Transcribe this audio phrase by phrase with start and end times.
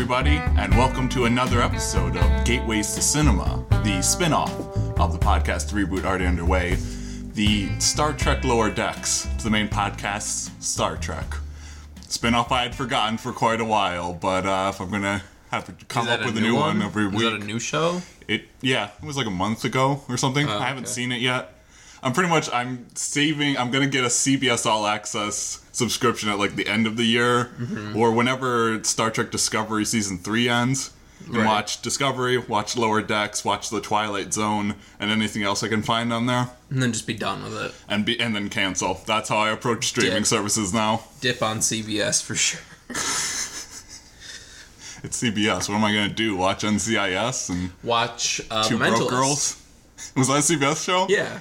[0.00, 4.50] Everybody, and welcome to another episode of Gateways to Cinema, the spin off
[4.98, 6.78] of the podcast Reboot Already Underway,
[7.34, 11.26] the Star Trek Lower Decks to the main podcast, Star Trek.
[12.08, 15.66] Spin off I had forgotten for quite a while, but uh, if I'm gonna have
[15.66, 17.20] to come Is up with a new one, every Is week.
[17.20, 18.00] that a new show?
[18.26, 20.48] It yeah, it was like a month ago or something.
[20.48, 20.92] I haven't Oh, okay.
[20.92, 21.52] seen it yet.
[22.02, 23.56] I'm pretty much I'm saving.
[23.58, 27.50] I'm gonna get a CBS All Access subscription at like the end of the year
[27.60, 27.96] Mm-hmm.
[27.96, 30.92] or whenever Star Trek Discovery season three ends.
[31.26, 31.44] And Right.
[31.46, 36.10] watch Discovery, watch Lower Decks, watch The Twilight Zone, and anything else I can find
[36.14, 37.74] on there, And then just be done with it.
[37.90, 39.02] and be and then cancel.
[39.06, 40.22] That's how I approach streaming Yeah.
[40.22, 41.02] services now.
[41.20, 42.60] Dip on CBS for sure.
[45.02, 45.66] It's CBS.
[45.68, 46.36] What am I gonna do?
[46.36, 48.96] Watch NCIS and Watch uh, Two Mentalist.
[48.98, 49.56] Broke Girls?
[50.16, 51.06] Was that a CBS show?
[51.08, 51.40] Yeah,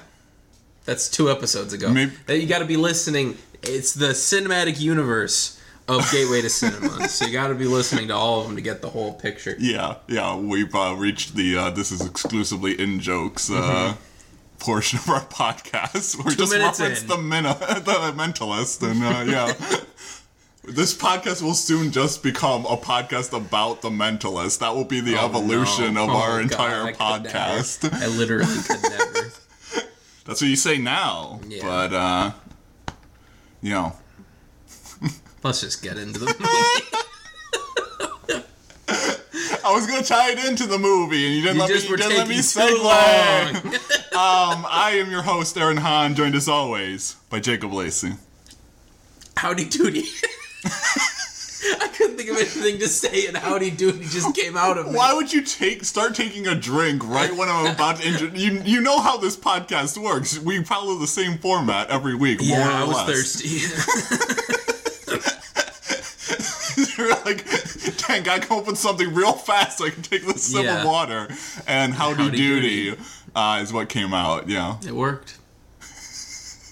[0.89, 1.89] that's two episodes ago.
[1.89, 3.37] Maybe- That you got to be listening.
[3.61, 8.15] It's the cinematic universe of Gateway to Cinema, so you got to be listening to
[8.15, 9.55] all of them to get the whole picture.
[9.59, 13.95] Yeah, yeah, we've uh, reached the uh, this is exclusively in jokes uh,
[14.59, 16.23] portion of our podcast.
[16.23, 16.59] We just Mm-hmm.
[16.59, 17.07] minutes referenced in.
[17.09, 17.53] the, mino-
[17.89, 19.53] the mentalist, and uh, yeah.
[20.67, 24.59] This podcast will soon just become a podcast about the mentalist.
[24.59, 26.03] That will be the Oh, evolution no.
[26.03, 27.91] of Oh, our God, entire I podcast.
[27.91, 29.31] I literally could never.
[30.30, 31.39] That's what you say now.
[31.47, 31.63] Yeah.
[31.63, 32.31] But uh
[33.61, 33.94] you know,
[35.44, 36.85] Let's just get into the movie.
[39.66, 41.89] I was gonna tie it into the movie, and you didn't You let me.
[41.89, 42.83] You didn't let me segue.
[43.63, 43.73] long.
[44.19, 48.13] Um, I am your host, Aaron Hahn, joined as always by Jacob Lacey.
[49.38, 50.03] Howdy doody.
[51.81, 54.93] I couldn't think of anything to say, and howdy doody just came out of me.
[54.95, 58.61] Why would you take start taking a drink right when I'm about to injure you?
[58.63, 60.39] You know how this podcast works.
[60.39, 63.07] We follow the same format every week, more Yeah, or I was less.
[63.07, 63.59] thirsty.
[66.97, 67.45] You're like,
[68.07, 70.79] dang, I come up with something real fast so I can take this sip Yeah.
[70.81, 71.28] of water.
[71.67, 73.00] And howdy, Howdy doody, doody.
[73.35, 74.47] uh, is what came out.
[74.50, 74.78] Yeah.
[74.85, 75.38] it worked.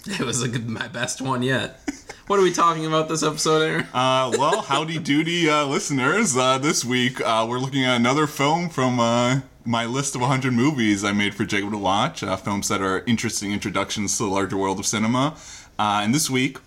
[0.10, 1.82] It was a good, my best one yet.
[2.28, 3.88] What are we talking about this episode, Aaron?
[3.94, 6.36] Uh, well, howdy doody, uh, listeners.
[6.36, 10.52] Uh, this week uh, we're looking at another film from uh, my list of 100
[10.52, 12.24] movies I made for Jacob to watch.
[12.24, 15.38] Uh, films that are interesting introductions to the larger world of cinema.
[15.80, 16.58] Uh, and this week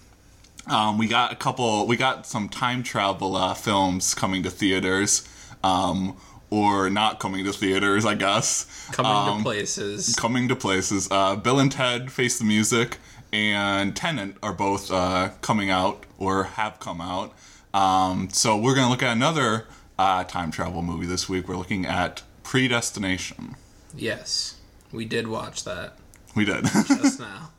[0.66, 1.86] um, we got a couple.
[1.86, 5.28] We got some time travel uh, films coming to theaters,
[5.62, 6.16] um,
[6.48, 8.88] or not coming to theaters, I guess.
[8.92, 10.14] Coming Um, to places.
[10.16, 11.06] coming to places.
[11.10, 12.98] Uh, Bill and Ted Face the Music
[13.32, 17.32] and Tenet are both uh, coming out or have come out.
[17.72, 19.66] Um, so we're going to look at another
[19.98, 21.48] uh, time travel movie this week.
[21.48, 23.56] We're looking at Predestination.
[23.94, 24.56] Yes,
[24.92, 25.96] we did watch that
[26.34, 26.64] We did.
[26.64, 27.50] just now.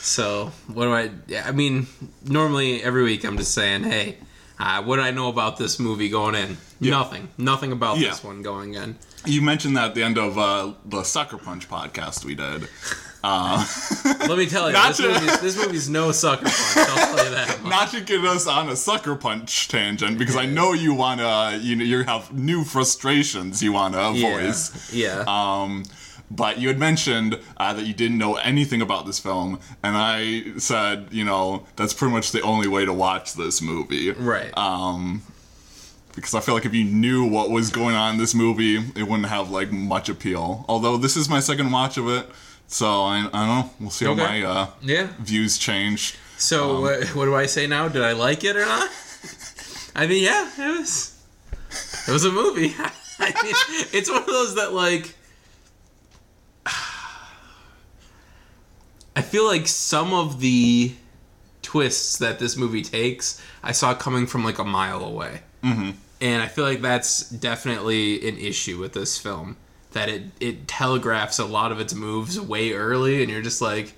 [0.00, 1.10] So what do I?
[1.46, 1.86] I mean,
[2.24, 4.18] normally every week I'm just saying, hey,
[4.58, 6.56] uh, what do I know about this movie going in?
[6.80, 7.28] Nothing.
[7.38, 8.10] Nothing about Yeah.
[8.10, 8.96] this one going in.
[9.24, 12.68] you mentioned that at the end of uh, the Sucker Punch podcast we did.
[14.04, 16.76] Let me tell you, this, to- movie's, this movie's no sucker punch.
[16.76, 17.58] I'll tell you that.
[17.62, 17.70] much.
[17.70, 21.58] Not to get us on a Sucker Punch tangent, because I know you want to,
[21.62, 24.30] you know, you have new frustrations you want to yeah.
[24.30, 24.92] voice.
[24.92, 25.24] Yeah.
[25.26, 25.84] Um,
[26.30, 30.58] but you had mentioned uh, that you didn't know anything about this film, and I
[30.58, 34.10] said, you know, that's pretty much the only way to watch this movie.
[34.10, 34.56] right.
[34.56, 35.22] Um,
[36.14, 39.02] because I feel like if you knew what was going on in this movie, it
[39.02, 40.64] wouldn't have like much appeal.
[40.68, 42.28] Although this is my second watch of it,
[42.66, 43.70] so I, I don't know.
[43.80, 44.20] We'll see Okay.
[44.20, 45.08] how my uh, yeah.
[45.20, 46.16] views change.
[46.36, 47.88] So what, what do I say now?
[47.88, 48.90] Did I like it or not?
[49.96, 51.16] I mean, yeah, it was.
[52.08, 52.74] It was a movie.
[53.18, 53.54] I mean,
[53.92, 55.14] it's one of those that like.
[59.16, 60.94] I feel like some of the
[61.62, 65.42] twists that this movie takes, I saw coming from like a mile away.
[65.62, 65.90] Mm-hmm.
[66.20, 69.56] And I feel like that's definitely an issue with this film.
[69.94, 73.94] That it, it telegraphs a lot of its moves way early, and you're just like,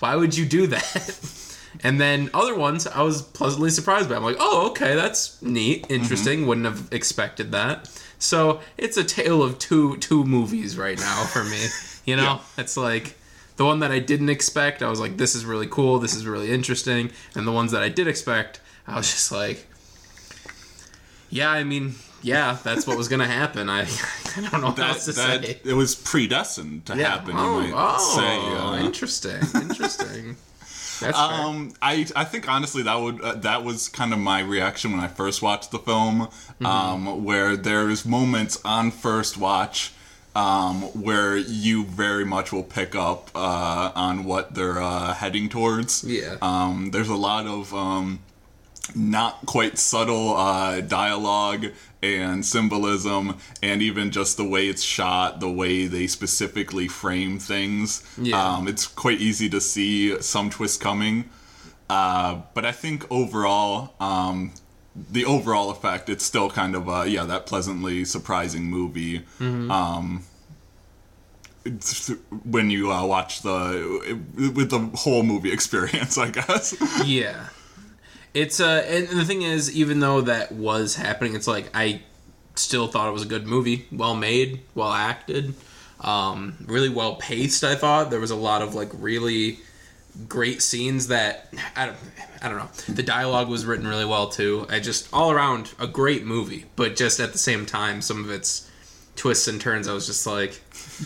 [0.00, 1.56] why would you do that?
[1.82, 4.16] and then other ones I was pleasantly surprised by.
[4.16, 5.92] I'm like, oh, okay, that's neat, mm-hmm.
[5.92, 6.46] interesting.
[6.46, 7.88] Wouldn't have expected that.
[8.18, 11.66] So it's a tale of two two movies right now for me.
[12.04, 12.62] You know, Yeah.
[12.62, 13.18] it's like
[13.56, 14.82] the one that I didn't expect.
[14.82, 15.98] I was like, this is really cool.
[15.98, 17.10] This is really interesting.
[17.34, 19.66] And the ones that I did expect, I was just like,
[21.28, 23.68] yeah, I mean, yeah, that's what was gonna happen.
[23.68, 23.80] I
[24.36, 25.60] I don't know what That, else to that say.
[25.64, 27.34] it was predestined to happen.
[27.36, 28.56] Oh, you might oh, say.
[28.82, 30.36] uh, interesting, interesting.
[31.00, 31.12] That's fair.
[31.16, 35.00] Um, I I think honestly that would uh, that was kind of my reaction when
[35.00, 36.28] I first watched the film.
[36.64, 39.92] Um, where there's moments on first watch.
[40.36, 46.04] Um, where you very much will pick up uh, on what they're uh, heading towards.
[46.04, 46.36] Yeah.
[46.40, 48.20] Um, there's a lot of um,
[48.94, 51.66] not quite subtle uh, dialogue
[52.02, 58.02] and symbolism, and even just the way it's shot, the way they specifically frame things.
[58.16, 58.40] Yeah.
[58.54, 61.28] Um, it's quite easy to see some twist coming.
[61.90, 64.52] Uh, but I think overall, um,
[65.10, 69.22] the overall effect, it's still kind of uh, yeah that pleasantly surprising movie.
[69.40, 70.22] Um,
[71.64, 72.10] it's-
[72.44, 76.74] when you uh, watch the with the whole movie experience, I guess.
[77.04, 77.48] yeah
[78.38, 82.00] it's uh and the thing is even though that was happening it's like i
[82.54, 83.86] still thought it was a good movie.
[83.92, 85.54] Well made well acted
[86.00, 88.10] um really well paced i thought.
[88.10, 89.58] There was a lot of like really
[90.28, 91.96] great scenes that i don't
[92.42, 92.94] i don't know.
[92.94, 94.66] The dialogue was written really well too.
[94.68, 96.66] I just all around a great movie.
[96.76, 98.70] But just at the same time some of its
[99.16, 100.60] twists and turns i was just like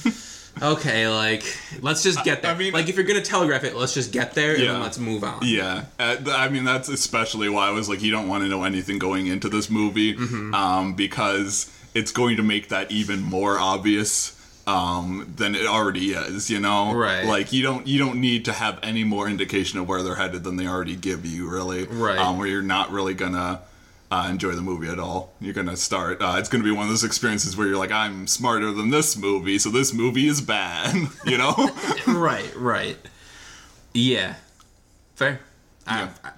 [0.63, 1.43] okay like
[1.81, 4.35] let's just get there I mean- like if you're gonna telegraph it let's just get
[4.35, 4.73] there and Yeah.
[4.73, 8.11] then let's move on Yeah, uh, I mean that's especially why I was like, you
[8.13, 10.55] don't want to know anything going into this movie, Mm-hmm.
[10.55, 16.49] um, because it's going to make that even more obvious um, than it already is.
[16.49, 17.25] You know, Right.
[17.27, 20.45] Like you don't you don't need to have any more indication of where they're headed
[20.45, 21.85] than they already give you, really.
[21.87, 22.17] Right.
[22.19, 23.61] Um, where you're not really gonna.
[24.13, 25.33] Uh, enjoy the movie at all.
[25.41, 26.21] You're gonna start.
[26.21, 29.17] Uh, it's gonna be one of those experiences where you're like, I'm smarter than this
[29.17, 30.95] movie, so this movie is bad.
[31.25, 31.55] you know?
[32.07, 32.99] right, right.
[33.95, 34.35] Yeah.
[35.15, 35.41] Fair.
[35.87, 36.11] Yeah.
[36.23, 36.31] I,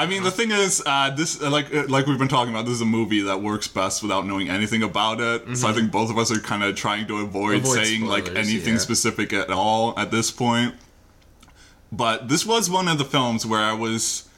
[0.00, 2.66] I mean, the thing is, uh, this uh, like uh, like we've been talking about.
[2.66, 5.56] This is a movie that works best without knowing anything about it.
[5.56, 7.64] So I think both of us are kind of trying to avoid, Mm-hmm.
[7.64, 8.78] Avoid saying like anything yeah.
[8.78, 10.74] specific at all at this point.
[11.90, 14.28] But this was one of the films where I was,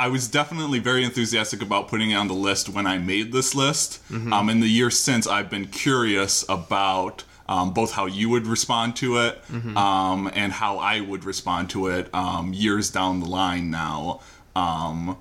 [0.00, 3.54] I was definitely very enthusiastic about putting it on the list when I made this
[3.54, 4.00] list.
[4.10, 4.32] Mm-hmm.
[4.32, 7.24] Um, in the years since, I've been curious about.
[7.50, 9.74] Um, both how you would respond to it Mm-hmm.
[9.74, 14.20] um, and how I would respond to it um, years down the line now.
[14.54, 15.16] Um,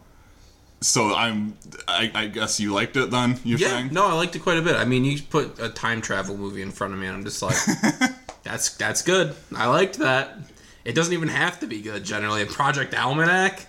[0.82, 1.56] so I'm,
[1.88, 3.40] I, I guess you liked it then.
[3.46, 3.70] You're yeah.
[3.70, 3.94] saying?
[3.94, 4.76] No, I liked it quite a bit.
[4.76, 7.42] I mean, you put a time travel movie in front of me, and I'm just
[7.42, 7.56] like,
[8.44, 9.34] that's that's good.
[9.56, 10.38] I liked that.
[10.86, 12.44] It doesn't even have to be good generally.
[12.46, 13.68] Project Almanac.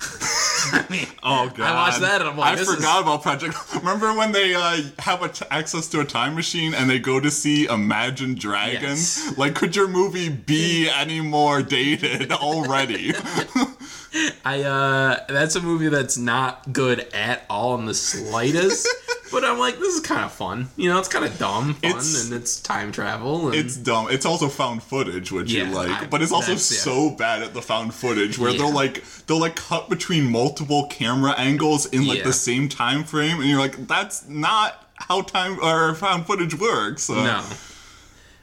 [0.00, 1.60] I mean, Oh god!
[1.60, 3.56] I watched that and I'm like, I this is- forgot about Project.
[3.74, 7.20] Remember when they uh, have a t- access to a time machine and they go
[7.20, 9.24] to see Imagine Dragons?
[9.24, 9.38] Yes.
[9.38, 13.12] Like, could your movie be any more dated already?
[14.44, 18.88] I uh, that's a movie that's not good at all in the slightest.
[19.30, 20.68] But I'm like, this is kind of fun.
[20.76, 23.46] You know, it's kind of dumb, fun, It's- and it's time travel.
[23.48, 24.08] And it's dumb.
[24.10, 26.78] It's also found footage, which Yeah, you like, I- but it's also that's- yeah.
[26.78, 28.58] so bad at the found footage where Yeah.
[28.58, 33.40] they'll like they'll like cut between multiple camera angles in like the same time frame,
[33.40, 37.04] and you're like, that's not how time or found footage works.
[37.04, 37.14] So.
[37.22, 37.42] no.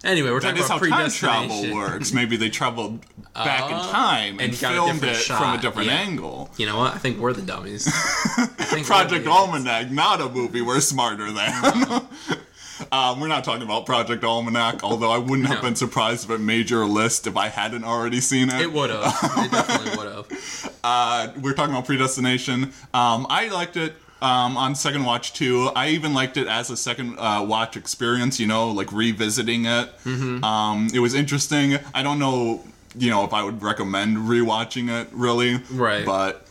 [0.04, 2.14] Anyway, we're That talking is how time travel works.
[2.14, 3.00] Maybe they traveled
[3.44, 5.96] back in Uh, time and, and filmed it from a different yeah.
[5.96, 6.50] angle.
[6.58, 6.94] You know what?
[6.94, 7.88] I think we're the dummies.
[7.88, 7.92] I
[8.48, 9.28] think we're Project.
[9.28, 11.84] Almanac, not a movie we're smarter than.
[12.92, 16.40] um, we're not talking about Project Almanac, although I wouldn't have been surprised if it
[16.40, 18.62] made your list if I hadn't already seen it.
[18.62, 19.04] It would have.
[19.38, 20.80] It definitely would have.
[20.84, 22.72] uh, we're talking about Predestination.
[22.94, 25.70] Um, I liked it um, on second watch too.
[25.76, 28.40] I even liked it as a second uh, watch experience.
[28.40, 29.90] You know, like revisiting it.
[30.04, 30.44] Mm-hmm.
[30.44, 31.78] Um, it was interesting.
[31.94, 32.64] I don't know,
[32.98, 35.62] you know, if I would recommend rewatching it really.
[35.72, 36.06] Right.
[36.06, 36.48] But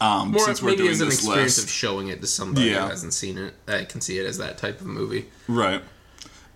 [0.00, 2.26] um, More since we're maybe doing as an this experience list, of showing it to
[2.26, 2.84] somebody Yeah.
[2.84, 5.26] who hasn't seen it, I can see it as that type of movie.
[5.48, 5.82] right?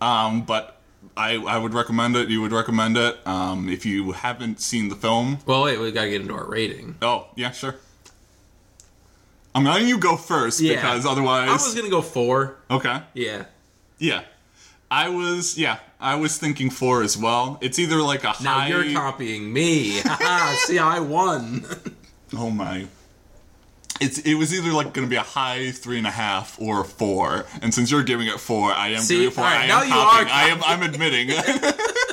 [0.01, 0.71] Um, but.
[1.17, 2.29] I, I would recommend it.
[2.29, 3.25] You would recommend it.
[3.25, 6.97] Um, if you haven't seen the film, Well, wait, we gotta get into our rating.
[7.03, 7.77] oh yeah, sure.
[9.55, 10.77] I'm letting you go first Yeah.
[10.77, 12.57] because otherwise, I was gonna go four.
[12.71, 13.03] okay.
[13.13, 13.45] Yeah.
[13.99, 14.23] Yeah.
[14.95, 17.59] I was yeah, I was thinking four as well.
[17.61, 19.91] It's either like a Now high you're copying me.
[20.67, 21.65] See, I won.
[22.37, 22.87] Oh my.
[24.01, 27.47] It's it was either like gonna be a high three and a half or four.
[27.63, 29.15] And since you're giving it four, I am See?
[29.15, 29.45] giving it four.
[29.45, 30.29] Alright, I now am you copying.
[30.29, 31.29] are I am I'm admitting.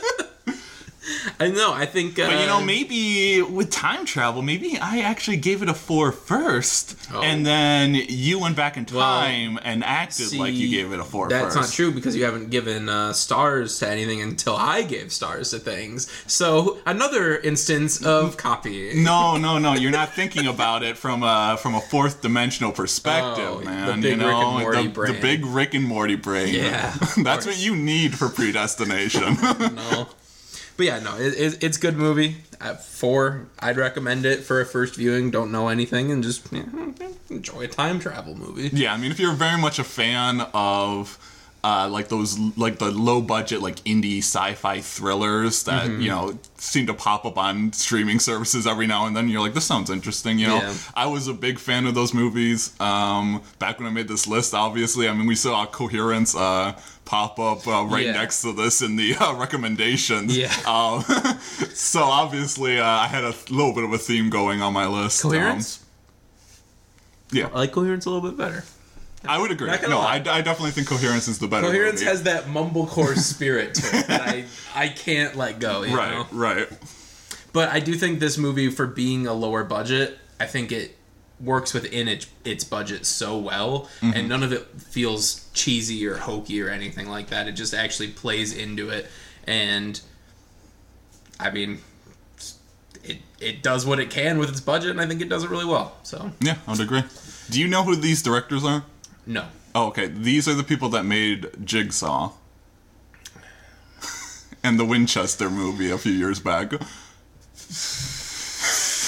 [1.39, 1.73] I know.
[1.73, 2.17] I think.
[2.19, 6.11] Uh, But you know, maybe with time travel, maybe I actually gave it a four
[6.11, 7.21] first, Oh.
[7.21, 11.03] and then you went back in time Well, and acted like you gave it a
[11.03, 11.69] four That's first.
[11.69, 15.59] not true because you haven't given uh, stars to anything until I gave stars to
[15.59, 16.07] things.
[16.27, 19.03] So another instance of copying.
[19.03, 19.73] No, no, no.
[19.73, 24.01] You're not thinking about it from a from a fourth dimensional perspective, Oh, the man.
[24.01, 25.13] big you know, Rick and Morty the, brain.
[25.13, 26.53] the big Rick and Morty brain.
[26.53, 29.37] Yeah, that's what you need for predestination.
[29.71, 30.07] No.
[30.81, 32.37] But yeah, no, it, it, it's a good movie.
[32.59, 35.29] At four, I'd recommend it for a first viewing.
[35.29, 36.63] Don't know anything and just yeah,
[37.29, 38.71] enjoy a time travel movie.
[38.73, 41.19] yeah, I mean, if you're very much a fan of
[41.63, 46.01] uh, like those like the low budget like indie sci-fi thrillers that Mm-hmm.
[46.01, 49.29] you know seem to pop up on streaming services every now and then.
[49.29, 50.39] You're like, this sounds interesting.
[50.39, 50.73] You know, Yeah.
[50.95, 52.73] I was a big fan of those movies.
[52.79, 56.73] Um, back when I made this list, obviously, I mean, we saw Coherence uh,
[57.11, 58.13] pop up uh, right Yeah.
[58.13, 60.37] next to this in the uh, recommendations.
[60.37, 60.47] Yeah.
[60.65, 61.01] Um,
[61.73, 65.25] so obviously, uh, I had a little bit of a theme going on my list.
[65.25, 65.83] Um, Coherence.
[67.31, 68.63] yeah, I like Coherence a little bit better.
[69.25, 69.69] I would agree.
[69.89, 70.15] No, I.
[70.15, 71.67] I definitely think Coherence is the better.
[71.67, 72.05] Coherence movie.
[72.09, 75.83] has that mumblecore spirit to it that I I can't let go.
[75.83, 76.27] You right, know?
[76.31, 76.67] right.
[77.51, 80.97] But I do think this movie, for being a lower budget, I think it
[81.43, 84.11] works within it, its budget so well, Mm-hmm.
[84.15, 87.47] and none of it feels cheesy or hokey or anything like that.
[87.47, 89.09] It just actually plays into it,
[89.47, 89.99] and
[91.39, 91.79] I mean,
[93.03, 95.49] it it does what it can with its budget, and I think it does it
[95.49, 95.97] really well.
[96.03, 97.03] So Yeah, I would agree.
[97.49, 98.83] Do you know who these directors are?
[99.25, 100.07] no, Oh, okay.
[100.07, 102.33] These are the people that made Jigsaw
[104.63, 106.73] and the Winchester movie a few years back.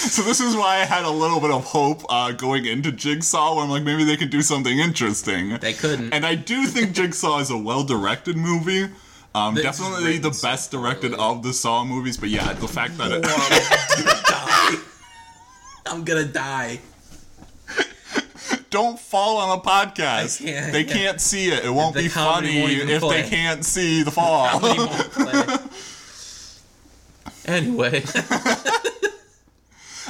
[0.10, 3.56] So this is why I had a little bit of hope uh, going into Jigsaw,
[3.56, 5.58] where I'm like, maybe they could do something interesting.
[5.60, 6.14] they couldn't.
[6.14, 8.90] And I do think Jigsaw is a well-directed movie.
[9.36, 13.26] Um, definitely the best directed of the Saw movies, but yeah, the fact that it,
[13.26, 14.78] I'm gonna die.
[15.88, 16.80] I'm gonna die.
[18.70, 20.44] don't fall on a podcast.
[20.46, 20.94] Can't- they yeah.
[20.94, 21.66] can't see it.
[21.66, 23.22] It won't The be funny won't if play.
[23.24, 24.60] they can't see the fall.
[24.60, 25.64] Comedy.
[27.46, 28.02] Anyway,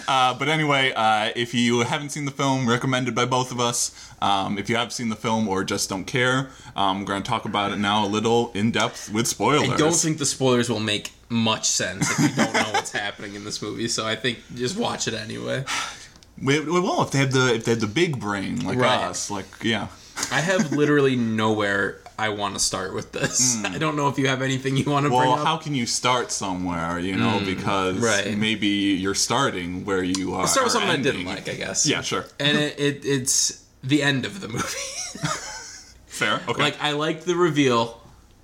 [0.08, 4.10] Uh, but anyway, uh, if you haven't seen the film, recommended by both of us.
[4.22, 7.30] Um, if you have seen the film or just don't care, um, we're going to
[7.30, 9.70] talk about it now a little in depth with spoilers.
[9.70, 13.36] I don't think the spoilers will make much sense if you don't know what's happening
[13.36, 13.90] in this movie.
[13.90, 15.66] So I think just watch it anyway.
[16.42, 19.02] we, we will if they have the if they have the big brain like Right.
[19.04, 19.30] us.
[19.30, 19.88] Like yeah,
[20.32, 23.64] I have literally nowhere I want to start with this.
[23.66, 25.28] I don't know if you have anything you want to bring Hmm.
[25.30, 27.00] Well, how can you start somewhere?
[27.00, 28.38] You know, because Mm, right.
[28.38, 30.42] maybe you're starting where you are.
[30.42, 31.86] I'll start with something I didn't like, I guess.
[31.88, 32.26] Yeah, sure.
[32.40, 34.64] And it, it it's the end of the movie.
[36.08, 36.42] Fair.
[36.48, 36.62] Okay.
[36.62, 38.00] like I liked the reveal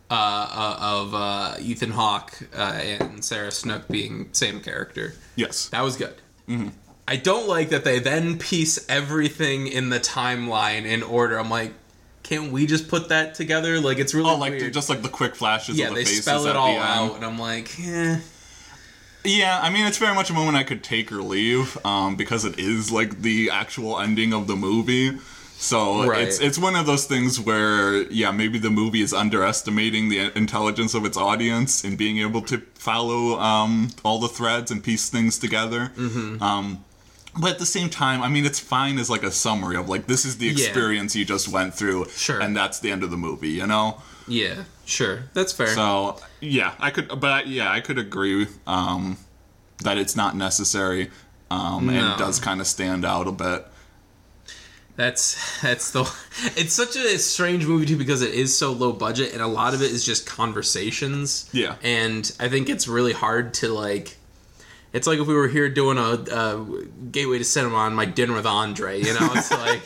[0.09, 5.13] uh, uh, of uh, Ethan Hawke uh, and Sarah Snook being same character.
[5.35, 5.69] yes.
[5.69, 6.15] That was good.
[6.47, 6.69] Mm-hmm.
[7.07, 11.39] I don't like that they then piece everything in the timeline in order.
[11.39, 11.73] I'm like,
[12.29, 13.79] can't we just put that together?
[13.81, 14.74] Like it's really Oh, like weird.
[14.74, 15.77] just like the quick flashes.
[15.77, 18.19] yeah, of the they faces spell it all out, and I'm like, eh.
[19.25, 22.45] Yeah, I mean, it's very much a moment I could take or leave um, because
[22.45, 25.17] it is like the actual ending of the movie.
[25.57, 26.21] So Right.
[26.25, 30.93] it's it's one of those things where yeah, maybe the movie is underestimating the intelligence
[30.93, 35.38] of its audience in being able to follow um, all the threads and piece things
[35.38, 35.91] together.
[35.98, 36.41] Mm-hmm.
[36.41, 36.86] Um,
[37.38, 40.07] but at the same time, I mean, it's fine as like a summary of like
[40.07, 40.51] this is the Yeah.
[40.53, 42.39] experience you just went through, Sure.
[42.39, 44.01] and that's the end of the movie, you know.
[44.27, 45.67] Yeah, sure, that's fair.
[45.74, 49.17] So yeah, I could, but yeah, I could agree um,
[49.83, 51.09] that it's not necessary,
[51.51, 52.13] um, and No.
[52.13, 53.65] it does kind of stand out a bit.
[54.95, 56.03] That's that's the.
[56.55, 59.74] It's such a strange movie too because it is so low budget and a lot
[59.74, 61.50] of it is just conversations.
[61.51, 61.75] Yeah.
[61.83, 64.17] and I think it's really hard to like.
[64.93, 68.34] It's like if we were here doing a, a gateway to cinema on my dinner
[68.34, 69.00] with Andre.
[69.00, 69.81] You know, it's like,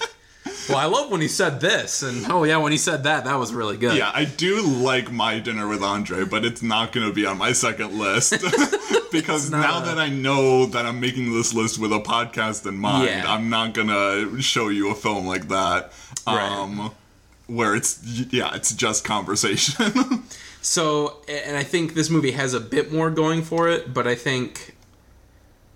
[0.69, 3.35] well, I love when he said this, and oh yeah, when he said that, that
[3.37, 3.97] was really good.
[3.97, 7.37] Yeah, I do like my dinner with Andre, but it's not going to be on
[7.37, 8.31] my second list
[9.11, 12.77] because now a- that I know that I'm making this list with a podcast in
[12.77, 13.25] mind, Yeah.
[13.27, 15.91] I'm not going to show you a film like that.
[16.25, 16.49] Right.
[16.49, 16.91] Um,
[17.47, 20.23] where it's yeah, it's just conversation.
[20.61, 24.15] So, and I think this movie has a bit more going for it, but I
[24.15, 24.75] think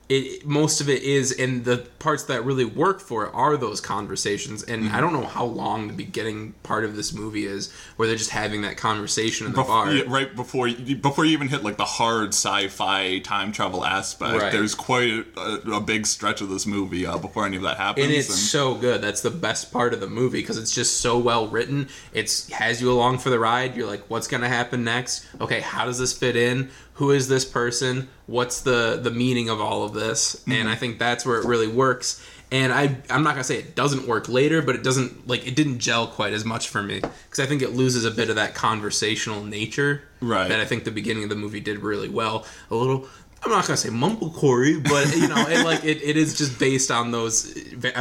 [0.09, 3.81] it most of it is, and the parts that really work for it are those
[3.81, 4.63] conversations.
[4.63, 4.95] And Mm-hmm.
[4.95, 8.29] I don't know how long the beginning part of this movie is, where they're just
[8.29, 9.91] having that conversation in the Bef- bar.
[9.93, 14.41] yeah, right before you, before you even hit like the hard sci-fi time travel aspect,
[14.41, 14.51] Right.
[14.51, 18.05] there's quite a, a big stretch of this movie uh, before any of that happens.
[18.05, 19.01] and it's so good.
[19.01, 21.89] That's the best part of the movie because it's just so well written.
[22.13, 23.75] It's has you along for the ride.
[23.75, 25.25] You're like, what's gonna happen next?
[25.41, 26.69] Okay, how does this fit in?
[26.97, 28.09] Who is this person?
[28.27, 30.43] What's the the meaning of all of this?
[30.45, 30.67] And mm-hmm.
[30.67, 32.23] I think that's where it really works.
[32.51, 35.55] And I I'm not gonna say it doesn't work later, but it doesn't like it
[35.55, 38.35] didn't gel quite as much for me because I think it loses a bit of
[38.37, 40.47] that conversational nature Right.
[40.49, 42.45] that I think the beginning of the movie did really well.
[42.71, 43.07] A little.
[43.43, 46.89] I'm not gonna say mumblecore, but you know, it, like it, it is just based
[46.89, 47.55] on those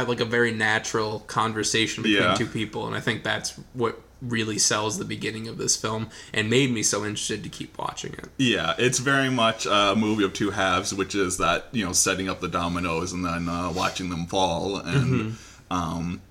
[0.07, 2.33] like a very natural conversation between Yeah.
[2.33, 6.49] two people, and I think that's what really sells the beginning of this film and
[6.49, 8.25] made me so interested to keep watching it.
[8.37, 12.27] yeah, it's very much a movie of two halves, which is that you know setting
[12.29, 15.73] up the dominoes and then uh, watching them fall, and Mm-hmm.
[15.73, 16.21] um,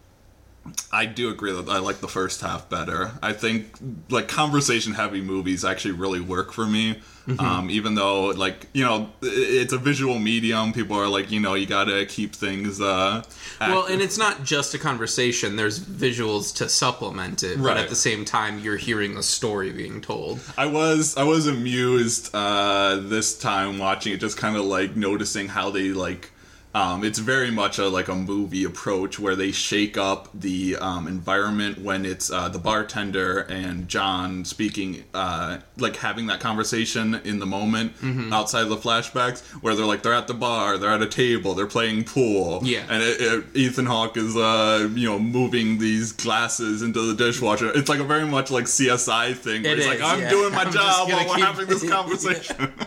[0.92, 3.12] I do agree that I like the first half better.
[3.22, 3.76] I think
[4.10, 7.00] like conversation heavy movies actually really work for me.
[7.26, 7.44] Mm-hmm.
[7.44, 11.54] Um, even though like you know it's a visual medium, people are like you know
[11.54, 12.80] you gotta keep things.
[12.80, 13.24] Uh,
[13.60, 15.56] Well, and it's not just a conversation.
[15.56, 17.76] There's visuals to supplement it, but Right.
[17.78, 20.38] at the same time, you're hearing a story being told.
[20.56, 25.48] I was I was amused uh, this time watching it, just kind of like noticing
[25.48, 26.30] how they like.
[26.76, 31.08] Um, it's very much a like a movie approach where they shake up the um,
[31.08, 37.38] environment when it's uh, the bartender and John speaking, uh, like having that conversation in
[37.38, 37.92] the moment
[38.30, 41.54] outside of the flashbacks, where they're like they're at the bar, they're at a table,
[41.54, 42.84] they're playing pool, Yeah.
[42.90, 47.70] and it, it, Ethan Hawke is uh, you know moving these glasses into the dishwasher.
[47.74, 49.62] It's like a very much like CSI thing.
[49.62, 50.28] Where It he's like, I'm yeah.
[50.28, 52.72] doing my I'm job while we're having this conversation.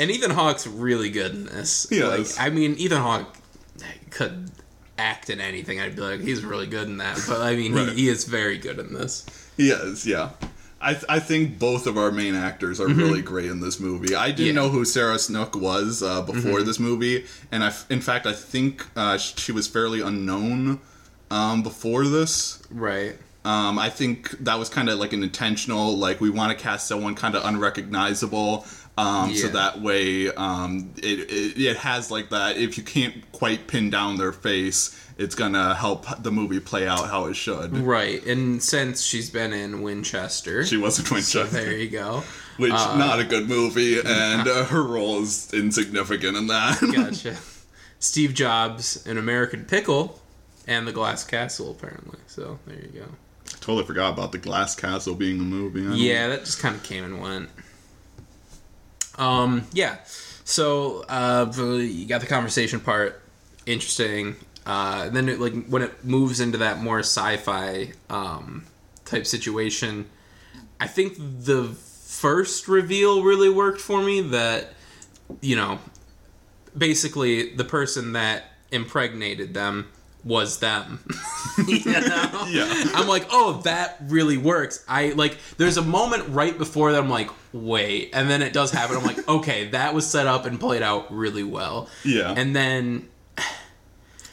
[0.00, 1.86] And Ethan Hawke's really good in this.
[1.90, 2.36] Yes.
[2.38, 3.36] Like, I mean, Ethan Hawke
[4.10, 4.50] could
[4.98, 5.78] act in anything.
[5.80, 7.22] I'd be like, he's really good in that.
[7.28, 7.88] But I mean, Right.
[7.90, 9.24] he, he is very good in this.
[9.56, 10.30] he is, yeah.
[10.82, 14.14] I, th- I think both of our main actors are really great in this movie.
[14.14, 14.42] I didn't Mm-hmm.
[14.42, 14.46] Yeah.
[14.48, 14.56] Mm-hmm.
[14.56, 18.32] know who Sarah Snook was uh, before this movie, and I, f- in fact, I
[18.32, 20.80] think uh, she was fairly unknown
[21.30, 22.62] um, before this.
[22.70, 23.18] Right.
[23.44, 26.86] Um, I think that was kind of like an intentional, like we want to cast
[26.86, 28.64] someone kind of unrecognizable,
[29.00, 32.56] um, so that way um, it, it it has like that.
[32.56, 37.08] If you can't quite pin down their face, it's gonna help the movie play out
[37.08, 37.76] how it should.
[37.76, 38.24] Right.
[38.26, 42.22] And since she's been in Winchester, She was a twin so Winchester, there you go.
[42.56, 46.80] which not a good movie, and uh, her role is insignificant in that.
[46.94, 47.36] Gotcha.
[47.98, 50.20] Steve Jobs, An American Pickle,
[50.66, 52.18] and The Glass Castle, apparently.
[52.26, 53.04] So there you go.
[53.04, 55.82] I totally forgot about the Glass Castle being a movie.
[55.98, 57.50] Yeah, that just kind of came and went.
[59.20, 59.98] Um, yeah.
[60.44, 63.22] So uh, you got the conversation part,
[63.66, 64.34] interesting.
[64.66, 68.64] Uh, then it, like when it moves into that more sci-fi um,
[69.04, 70.06] type situation,
[70.80, 74.22] I think the first reveal really worked for me.
[74.22, 74.72] That
[75.40, 75.78] you know,
[76.76, 79.88] basically the person that impregnated them
[80.24, 81.04] was them.
[81.66, 82.46] you know?
[82.48, 82.84] Yeah.
[82.94, 84.84] I'm like, oh, that really works.
[84.88, 85.38] I like.
[85.56, 88.96] There's a moment right before that I'm like, wait, and then it does happen.
[88.96, 91.88] I'm like, okay, that was set up and played out really well.
[92.04, 92.34] Yeah.
[92.36, 93.08] And then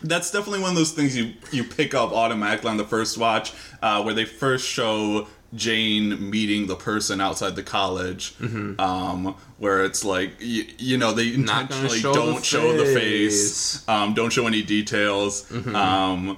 [0.01, 3.53] That's definitely one of those things you you pick up automatically on the first watch,
[3.81, 8.35] uh, where they first show Jane meeting the person outside the college,
[8.79, 11.41] um, where it's like you, you know they Mm-hmm.
[11.41, 13.77] Intentionally show don't show the face.
[13.81, 13.89] Mm-hmm.
[13.89, 15.49] um, don't show any details.
[15.73, 16.37] Um,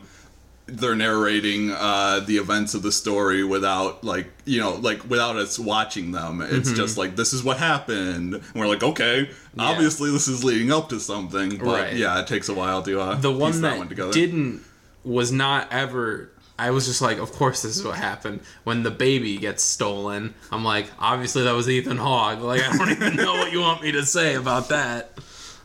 [0.72, 5.58] they're narrating uh, the events of the story without like you know like without us
[5.58, 6.42] watching them.
[6.42, 6.76] It's Mm-hmm.
[6.76, 8.36] just like this is what happened.
[8.36, 11.94] And we're like okay, obviously this is leading up to something, but Right.
[11.96, 14.12] yeah, it takes a while to uh, the one that that, one together.
[14.12, 14.62] didn't
[15.04, 18.42] was not ever I was just like, of course this is what happened.
[18.66, 22.42] When the baby gets stolen, I'm like, obviously that was Ethan Hawke.
[22.42, 25.12] Like I don't even know what you want me to say about that.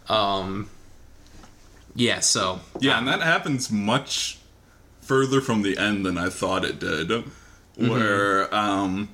[0.09, 0.71] Um
[1.97, 4.39] Yeah, so Yeah, and that happens much
[5.01, 7.09] further from the end than I thought it did.
[7.09, 7.89] Mm-hmm.
[7.89, 9.09] Where um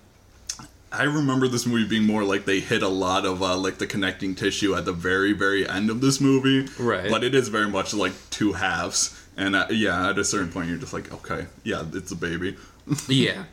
[0.92, 3.86] I remember this movie being more like they hit a lot of uh, like the
[3.86, 6.68] connecting tissue at the very very end of this movie.
[6.78, 7.08] Right.
[7.08, 9.16] But it is very much like two halves.
[9.36, 12.56] And uh, yeah, at a certain point you're just like, okay, yeah, it's a baby.
[13.08, 13.44] yeah.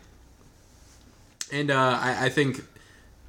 [1.52, 2.62] And uh, I, I think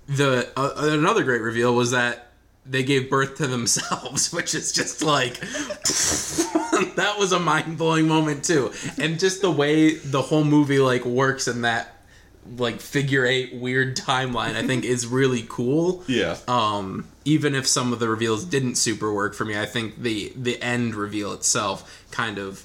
[0.08, 2.32] the uh, another great reveal was that
[2.66, 8.44] they gave birth to themselves, which is just like that was a mind blowing moment
[8.44, 11.94] too, and just the way the whole movie like works in that
[12.56, 16.02] like figure eight weird timeline, I think is really cool.
[16.06, 16.36] Yeah.
[16.48, 20.32] Um, even if some of the reveals didn't super work for me, I think the
[20.36, 22.64] the end reveal itself kind of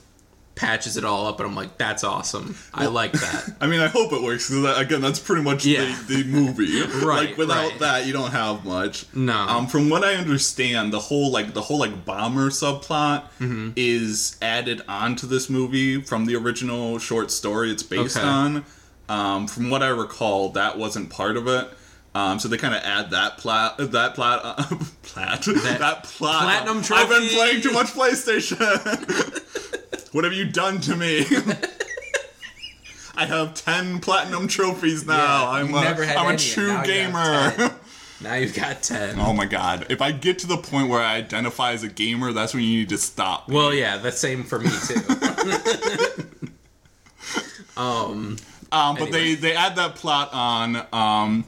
[0.56, 2.56] patches it all up, and I'm like, that's awesome.
[2.76, 3.56] I like that.
[3.62, 5.84] I mean, I hope it works because again, that's pretty much Yeah.
[6.08, 6.80] the, the movie.
[7.04, 7.80] Right, Like without right.
[7.80, 9.06] that, you don't have much.
[9.16, 9.34] No.
[9.36, 13.72] Um, from what I understand, the whole like the whole like bomber subplot Mm-hmm.
[13.76, 18.26] is added onto this movie from the original short story it's based Okay.
[18.28, 18.64] on.
[19.10, 21.70] Um, from what I recall, that wasn't part of it.
[22.16, 24.54] Um, so they kind of add that plat, that plot, uh,
[25.02, 26.44] plat, that, plot.
[26.44, 28.60] Platinum I've been playing too much PlayStation.
[30.14, 31.26] what have you done to me?
[33.16, 35.18] I have ten platinum trophies now.
[35.18, 37.52] Yeah, I'm you a, never had I'm a true now you gamer.
[37.52, 37.72] 10.
[38.22, 39.20] now you've got ten.
[39.20, 39.88] oh my god!
[39.90, 42.80] If I get to the point where I identify as a gamer, that's when you
[42.80, 43.50] need to stop.
[43.50, 43.56] me.
[43.56, 45.00] Well, yeah, the same for me too.
[47.78, 48.38] um,
[48.74, 51.46] Um, but they they add that plot on, um,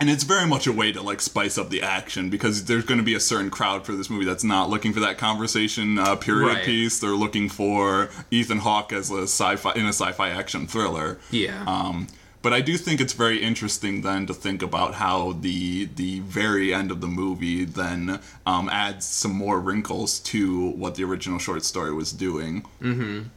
[0.00, 2.98] and it's very much a way to like spice up the action because there's going
[2.98, 6.16] to be a certain crowd for this movie that's not looking for that conversation uh,
[6.16, 6.64] period Right.
[6.64, 6.98] piece.
[6.98, 11.18] They're looking for Ethan Hawke as a sci-fi in a sci-fi action thriller.
[11.30, 11.62] Yeah.
[11.66, 12.06] Um,
[12.42, 16.74] but I do think it's very interesting then to think about how the the very
[16.74, 21.64] end of the movie then um, adds some more wrinkles to what the original short
[21.64, 22.64] story was doing.
[22.82, 23.28] Mm-hmm.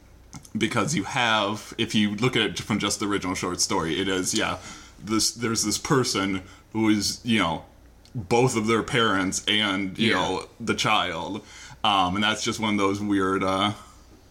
[0.56, 4.08] Because you have, if you look at it from just the original short story, it
[4.08, 4.58] is yeah,
[5.02, 7.64] this there's this person who is you know
[8.14, 10.14] both of their parents and you Yeah.
[10.16, 11.44] know the child,
[11.84, 13.72] um, and that's just one of those weird uh,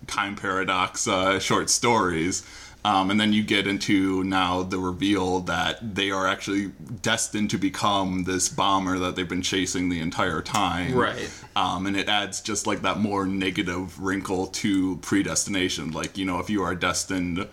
[0.08, 2.44] time paradox uh, short stories.
[2.88, 6.68] Um, and then you get into now the reveal that they are actually
[7.02, 10.96] destined to become this bomber that they've been chasing the entire time.
[10.96, 11.30] Right.
[11.54, 15.92] Um, and it adds just like that more negative wrinkle to predestination.
[15.92, 17.46] Like, you know, if you are destined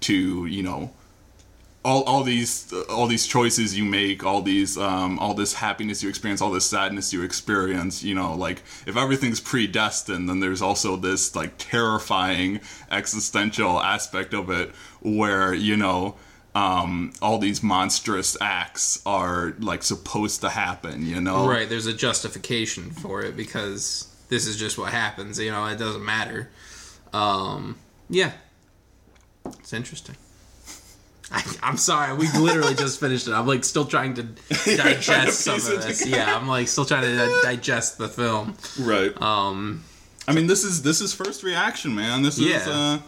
[0.00, 0.90] to, you know,
[1.84, 6.08] all, all these all these choices you make, all these um, all this happiness you
[6.08, 10.96] experience, all this sadness you experience, you know, like if everything's predestined, then there's also
[10.96, 16.14] this like terrifying existential aspect of it where you know
[16.54, 21.94] um, all these monstrous acts are like supposed to happen, you know, Right, there's a
[21.94, 25.38] justification for it because this is just what happens.
[25.38, 26.48] You know, it doesn't matter.
[27.12, 27.76] Um,
[28.08, 28.32] yeah,
[29.58, 30.16] it's interesting.
[31.32, 33.32] I, I'm sorry, we literally just finished it.
[33.32, 36.06] I'm like still trying to trying to digest some of this.
[36.06, 38.54] Yeah, I'm like still trying to di- digest the film.
[38.80, 39.20] right?
[39.20, 39.84] Um,
[40.28, 42.22] I mean, this is this is first reaction, man.
[42.22, 42.66] This is.
[42.66, 42.98] Uh,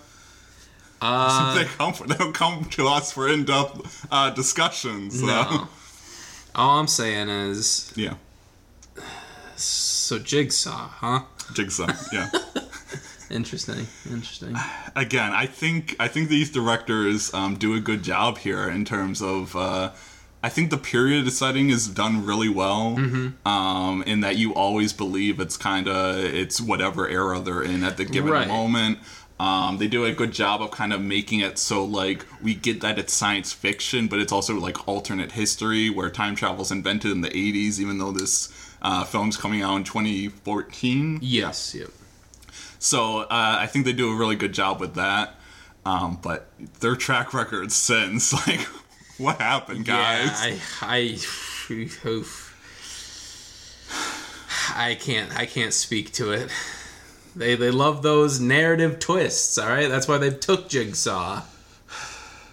[1.02, 5.20] uh, they come they don't come to us for in depth uh, discussions.
[5.20, 5.26] So.
[5.26, 5.68] no.
[6.56, 8.14] All I'm saying is, Yeah.
[9.56, 11.22] so Jigsaw, huh?
[11.52, 11.88] Jigsaw.
[12.12, 12.30] Yeah.
[13.30, 14.56] Interesting, interesting.
[14.94, 19.22] Again, I think I think these directors um, do a good job here in terms
[19.22, 19.54] of.
[19.56, 19.90] Uh,
[20.42, 23.48] I think the period setting is done really well, Mm-hmm.
[23.48, 27.96] um, in that you always believe it's kind of it's whatever era they're in at
[27.96, 28.46] the given Right.
[28.46, 28.98] moment.
[29.40, 32.82] Um, they do a good job of kind of making it so like we get
[32.82, 37.22] that it's science fiction, but it's also like alternate history where time travel's invented in
[37.22, 38.50] the '80s, even though this
[38.82, 41.18] uh, film's coming out in 2014.
[41.22, 41.88] Yes, yep.
[42.84, 45.36] So uh, I think they do a really good job with that.
[45.86, 48.60] Um, but their track record since, like,
[49.16, 50.46] what happened, guys?
[50.46, 51.18] Yeah, I,
[51.70, 52.50] I, oof.
[54.76, 56.50] I can't, I can't speak to it.
[57.34, 59.56] They, they love those narrative twists.
[59.56, 61.40] All right, that's why they took Jigsaw.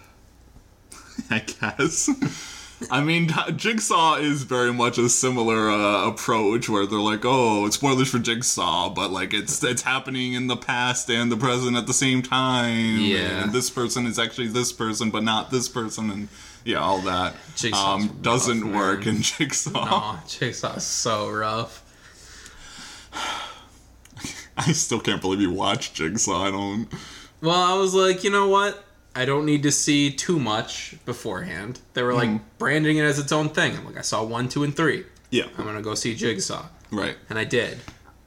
[1.30, 2.08] I guess.
[2.90, 7.76] I mean, Jigsaw is very much a similar uh, approach where they're like, "Oh, it's
[7.76, 11.86] spoilers for Jigsaw, but like it's it's happening in the past and the present at
[11.86, 13.00] the same time.
[13.00, 13.44] Yeah.
[13.44, 16.28] and this person is actually this person, but not this person, and
[16.64, 17.34] yeah, all that
[17.72, 19.70] um, doesn't rough, work in Jigsaw.
[19.74, 21.82] Oh, Jigsaw's so rough.
[24.56, 26.44] I still can't believe you watched Jigsaw.
[26.46, 26.88] I don't.
[27.40, 28.84] Well, I was like, you know what?
[29.14, 31.80] I don't need to see too much beforehand.
[31.94, 32.36] They were like Hmm.
[32.58, 33.76] branding it as its own thing.
[33.76, 35.04] I'm like, I saw one, two, and three.
[35.30, 37.16] Yeah, I'm gonna go see Jigsaw, right.
[37.30, 37.80] and I did.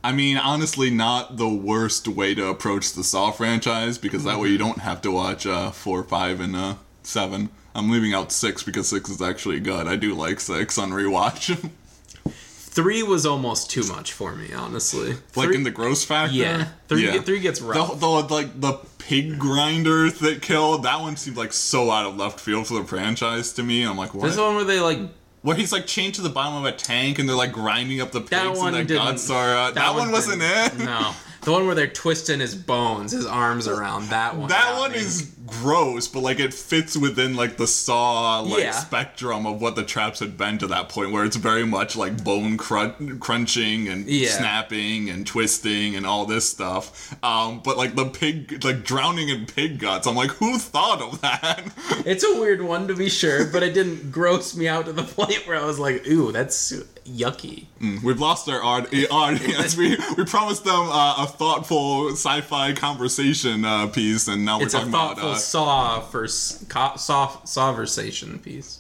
[0.04, 4.50] I mean, honestly, not the worst way to approach the Saw franchise because that way
[4.50, 7.50] you don't have to watch uh, four, five, and uh, seven.
[7.74, 9.88] I'm leaving out six because six is actually good.
[9.88, 11.58] I do like six on rewatch.
[12.76, 15.14] Three was almost too much for me, honestly.
[15.36, 16.36] like Three- in the gross factor.
[16.36, 17.22] Yeah, three, Yeah.
[17.22, 18.00] Three gets The, rough.
[18.00, 22.40] the like the pig grinder that killed that one seemed like so out of left
[22.40, 23.84] field for the franchise to me.
[23.84, 24.26] I'm like, what?
[24.28, 25.00] This the one where they like
[25.42, 28.12] Where he's like chained to the bottom of a tank and they're like grinding up
[28.12, 29.56] the pigs that one and the are.
[29.58, 30.78] Uh, that, one, wasn't it.
[30.80, 34.10] No, the one where they're twisting his bones, his arms around.
[34.10, 34.50] That one.
[34.50, 34.98] That one me.
[34.98, 38.72] is gross, but like it fits within like the saw like Yeah.
[38.72, 42.24] spectrum of what the traps had been to that point, where it's very much like
[42.24, 44.30] bone crun- crunching and Yeah.
[44.32, 47.16] snapping and twisting and all this stuff.
[47.24, 51.22] Um, but like the pig, like drowning in pig guts, I'm like, who thought of
[51.22, 51.64] that?
[52.06, 55.04] It's a weird one to be sure, but it didn't gross me out to the
[55.18, 56.72] point where I was like, "Ooh, that's
[57.08, 57.66] yucky."
[58.04, 59.76] We've lost our aud- audience.
[59.82, 64.70] we we promised them uh, a thoughtful sci-fi conversation uh, piece, and now we're a
[64.70, 65.18] talking about.
[65.20, 68.80] Uh, saw for s- co- saw conversation piece.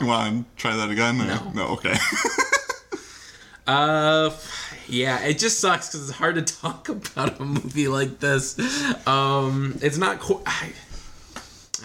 [0.00, 1.18] you want to try that again?
[1.18, 1.52] No.
[1.54, 1.66] No.
[1.74, 1.94] Okay.
[3.66, 4.30] Uh,
[4.86, 8.56] yeah, it just sucks because it's hard to talk about a movie like this.
[9.08, 10.20] Um, it's not.
[10.20, 10.72] Co- I,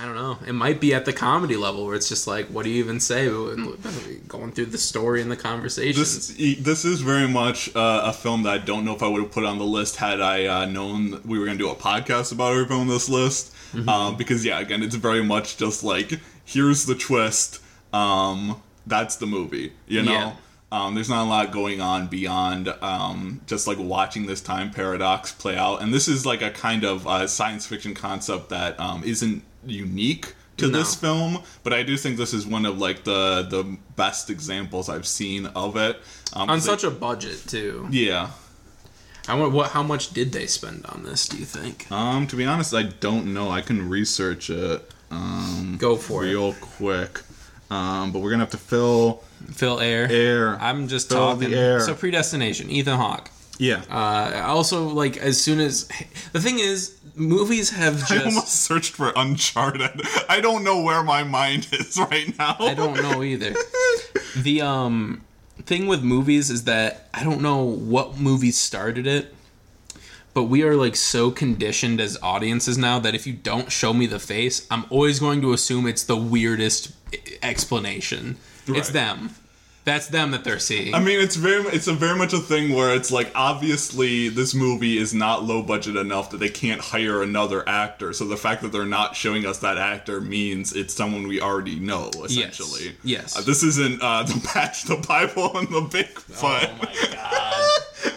[0.01, 0.39] I don't know.
[0.47, 2.99] It might be at the comedy level where it's just like, what do you even
[2.99, 3.27] say?
[3.27, 6.35] Going through the story and the conversations.
[6.35, 9.21] This this is very much uh, a film that I don't know if I would
[9.21, 11.75] have put on the list had I uh, known we were going to do a
[11.75, 13.53] podcast about every film on this list.
[13.87, 17.61] Um, because yeah, again, it's very much just like here's the twist.
[17.93, 19.71] um, that's the movie.
[19.87, 20.11] You know.
[20.11, 20.35] Yeah.
[20.73, 25.31] Um, there's not a lot going on beyond um, just like watching this time paradox
[25.33, 29.03] play out, and this is like a kind of uh, science fiction concept that um,
[29.03, 30.77] isn't unique to No.
[30.79, 34.89] this film, but I do think this is one of like the the best examples
[34.89, 35.99] I've seen of it.
[36.33, 37.87] Um, On such it- a budget too.
[37.91, 38.31] yeah.
[39.27, 41.89] I wonder what how much did they spend on this, do you think?
[41.91, 43.49] Um, to be honest, I don't know.
[43.51, 44.91] I can research it.
[45.11, 46.29] Um, Go for it.
[46.29, 47.21] real quick.
[47.69, 50.07] Um, but we're gonna have to fill fill Air.
[50.11, 50.57] air.
[50.61, 51.57] I'm just Fill the talking.
[51.57, 51.79] air.
[51.81, 53.29] So predestination, Ethan Hawke.
[53.59, 53.81] yeah.
[53.89, 55.87] Uh, also, like as soon as
[56.33, 58.11] the thing is, movies have just.
[58.11, 60.01] I almost searched for Uncharted.
[60.29, 62.55] I don't know where my mind is right now.
[62.59, 63.55] I don't know either.
[64.35, 65.25] The um
[65.63, 69.35] thing with movies is that I don't know what movie started it,
[70.33, 74.05] but we are like so conditioned as audiences now that if you don't show me
[74.05, 76.93] the face, I'm always going to assume it's the weirdest
[77.43, 78.37] explanation.
[78.67, 79.35] It's them.
[79.83, 80.93] That's them that they're seeing.
[80.93, 84.53] I mean, it's very, it's a very much a thing where it's like obviously this
[84.53, 88.13] movie is not low budget enough that they can't hire another actor.
[88.13, 91.79] So the fact that they're not showing us that actor means it's someone we already
[91.79, 92.95] know, essentially.
[93.03, 93.35] Yes.
[93.35, 96.69] Uh, this isn't uh, the patch, the Bible, and the Bigfoot.
[96.69, 98.13] Oh my god.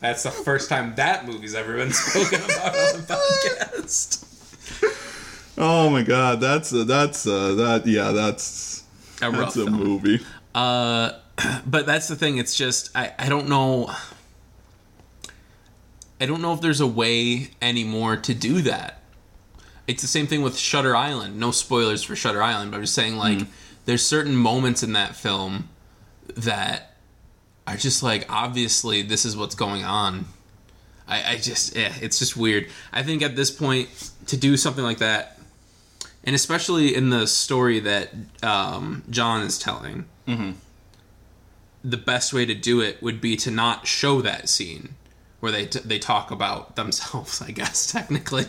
[0.00, 4.20] That's the first time that movie's ever been spoken about on the podcast.
[5.56, 8.84] Oh my god, that's a, that's a, that yeah, that's
[9.22, 9.72] A rough that's a film.
[9.82, 10.20] movie.
[10.54, 11.12] Uh,
[11.66, 12.38] but that's the thing.
[12.38, 13.90] It's just I, I don't know.
[16.20, 19.00] I don't know if there's a way anymore to do that.
[19.86, 21.38] It's the same thing with Shutter Island.
[21.38, 23.40] No spoilers for Shutter Island, but I'm just saying like
[23.84, 25.68] there's certain moments in that film
[26.36, 26.96] that
[27.66, 30.26] are just like obviously this is what's going on.
[31.06, 32.68] I, I just yeah, it's just weird.
[32.92, 33.88] I think at this point
[34.26, 35.38] to do something like that,
[36.22, 38.10] and especially in the story that
[38.42, 44.20] um, John is telling, the best way to do it would be to not show
[44.22, 44.94] that scene
[45.40, 47.42] where they t- they talk about themselves.
[47.42, 48.46] I guess technically,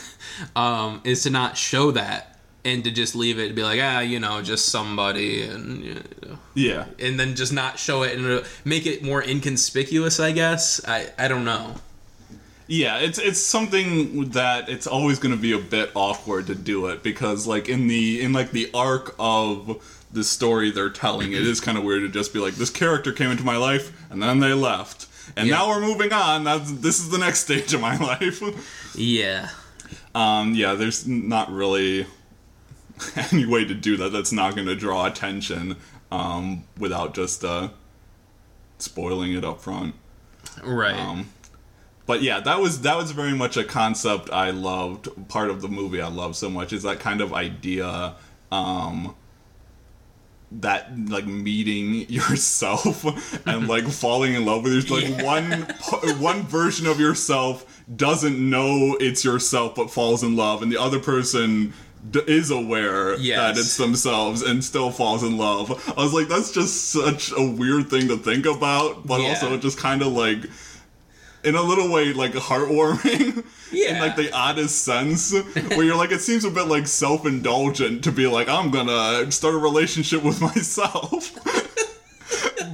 [0.56, 4.00] um, is to not show that and to just leave it to be like ah
[4.00, 6.86] you know just somebody and you know, Yeah.
[6.98, 10.20] and then just not show it and make it more inconspicuous.
[10.20, 11.74] I guess I I don't know.
[12.66, 16.86] Yeah, it's it's something that it's always going to be a bit awkward to do
[16.86, 19.82] it because like in the in like the arc of
[20.14, 23.12] the story they're telling, it is kind of weird to just be like this character
[23.12, 25.06] came into my life and then they left.
[25.36, 25.56] And Yeah.
[25.56, 26.44] now we're moving on.
[26.44, 28.42] That's this is the next stage of my life.
[28.96, 29.50] Yeah.
[30.14, 32.06] Um yeah, there's not really
[33.32, 35.76] any way to do that that's not going to draw attention
[36.12, 37.68] um without just uh
[38.78, 39.94] spoiling it up front.
[40.62, 40.94] Right.
[40.98, 41.30] Um,
[42.06, 45.08] but yeah, that was that was very much a concept I loved.
[45.28, 48.14] Part of the movie I loved so much is that kind of idea,
[48.52, 49.14] um,
[50.60, 53.04] that like meeting yourself
[53.46, 55.02] and like falling in love with yourself.
[55.02, 55.24] Like Yeah.
[55.24, 60.80] one one version of yourself doesn't know it's yourself but falls in love, and the
[60.80, 61.72] other person.
[62.10, 63.38] D- is aware Yes.
[63.38, 65.70] that it's themselves and still falls in love.
[65.96, 69.28] I was like, that's just such a weird thing to think about, but Yeah.
[69.30, 70.40] also just kind of like
[71.44, 75.32] in a little way like heartwarming in like the oddest sense
[75.70, 79.54] where you're like it seems a bit like self-indulgent to be like i'm gonna start
[79.54, 81.32] a relationship with myself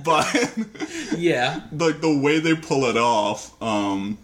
[0.05, 0.57] but
[1.17, 1.61] yeah.
[1.73, 4.17] like the way they pull it off um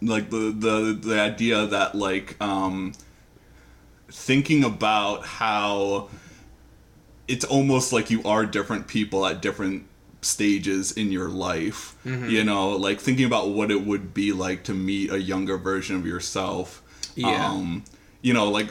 [0.00, 2.92] like the the the idea that like um
[4.08, 6.08] thinking about how
[7.26, 9.84] it's almost like you are different people at different
[10.22, 12.28] stages in your life Mm-hmm.
[12.30, 15.96] you know like thinking about what it would be like to meet a younger version
[15.96, 16.82] of yourself
[17.16, 17.48] Yeah.
[17.50, 17.82] um
[18.22, 18.70] you know like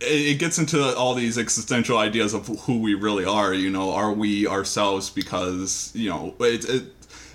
[0.00, 4.12] it gets into all these existential ideas of who we really are you know are
[4.12, 6.84] we ourselves because you know it, it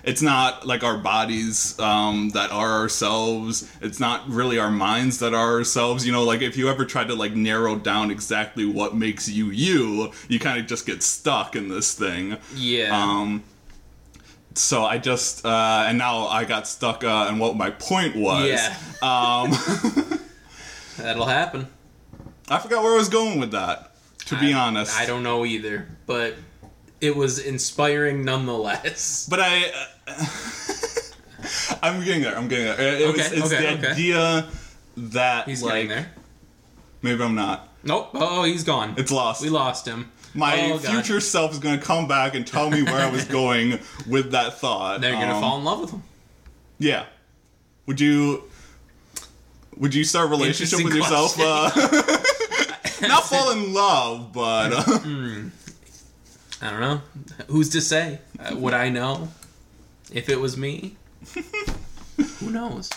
[0.08, 5.34] it's not like our bodies um, that are ourselves it's not really our minds that
[5.34, 8.94] are ourselves you know like if you ever try to like narrow down exactly what
[8.96, 12.88] makes you you you kind of just get stuck in this thing Yeah.
[12.98, 13.42] um,
[14.54, 18.44] so I just uh, and now I got stuck uh, on what my point was.
[18.48, 18.74] Yeah.
[19.00, 19.52] Um,
[20.96, 21.68] That'll happen.
[22.48, 23.92] I forgot where I was going with that.
[24.26, 26.34] To be honest, I don't know either, but
[27.00, 29.26] it was inspiring nonetheless.
[29.30, 29.72] But I,
[30.06, 30.26] uh,
[31.82, 32.36] I'm getting there.
[32.36, 32.80] I'm getting there.
[32.80, 33.90] It, it was, it's okay, the okay.
[33.92, 34.48] idea
[34.96, 36.10] that He's like getting there.
[37.02, 37.68] maybe I'm not.
[37.84, 38.10] Nope.
[38.14, 38.94] Oh, he's gone.
[38.98, 39.40] It's lost.
[39.42, 40.10] we lost him.
[40.34, 40.84] My Oh, God.
[40.92, 44.32] future self is going to come back and tell me where I was going with
[44.32, 45.00] that thought.
[45.00, 46.02] They're gonna Um, fall in love with him.
[46.78, 47.06] Yeah.
[47.86, 48.44] Would you?
[49.76, 51.38] Would you start a relationship with yourself?
[51.38, 51.70] Uh,
[53.06, 54.98] not fall in love, but uh,
[56.60, 57.00] I don't know.
[57.48, 58.18] Who's to say?
[58.38, 59.28] Uh, would I know
[60.12, 60.96] if it was me?
[62.40, 62.90] Who knows?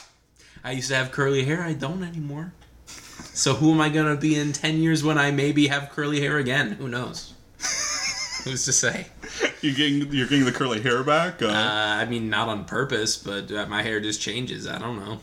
[0.64, 1.62] I used to have curly hair.
[1.62, 2.54] I don't anymore.
[3.34, 6.38] So who am I gonna be in ten years when I maybe have curly hair
[6.38, 6.72] again?
[6.74, 7.34] Who knows?
[8.44, 9.08] Who's to say?
[9.62, 11.42] you're getting you're getting the curly hair back.
[11.42, 11.52] Uh, Uh,
[12.00, 14.68] I mean, not on purpose, but uh, my hair just changes.
[14.68, 15.20] I don't know.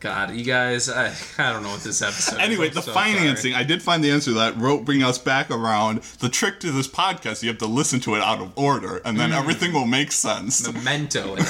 [0.00, 2.36] God, you guys, I, I don't know what this episode.
[2.36, 2.40] is.
[2.40, 3.12] Anyway, the so sorry.
[3.14, 4.56] financing, I did find the answer to that.
[4.56, 6.02] Wrote bring us back around.
[6.20, 9.16] The trick to this podcast, you have to listen to it out of order, and
[9.16, 9.18] Mm.
[9.20, 10.70] then everything will make sense.
[10.72, 11.36] Memento.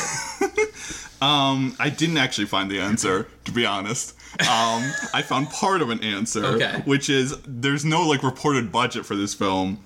[1.20, 4.14] Um, I didn't actually find the answer, to be honest.
[4.40, 6.80] Um, I found part of an answer, Okay.
[6.84, 9.80] which is there's no like reported budget for this film,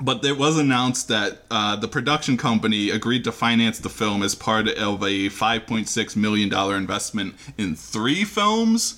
[0.00, 4.34] but it was announced that uh, the production company agreed to finance the film as
[4.34, 8.96] part of a 5.6 million dollar investment in three films.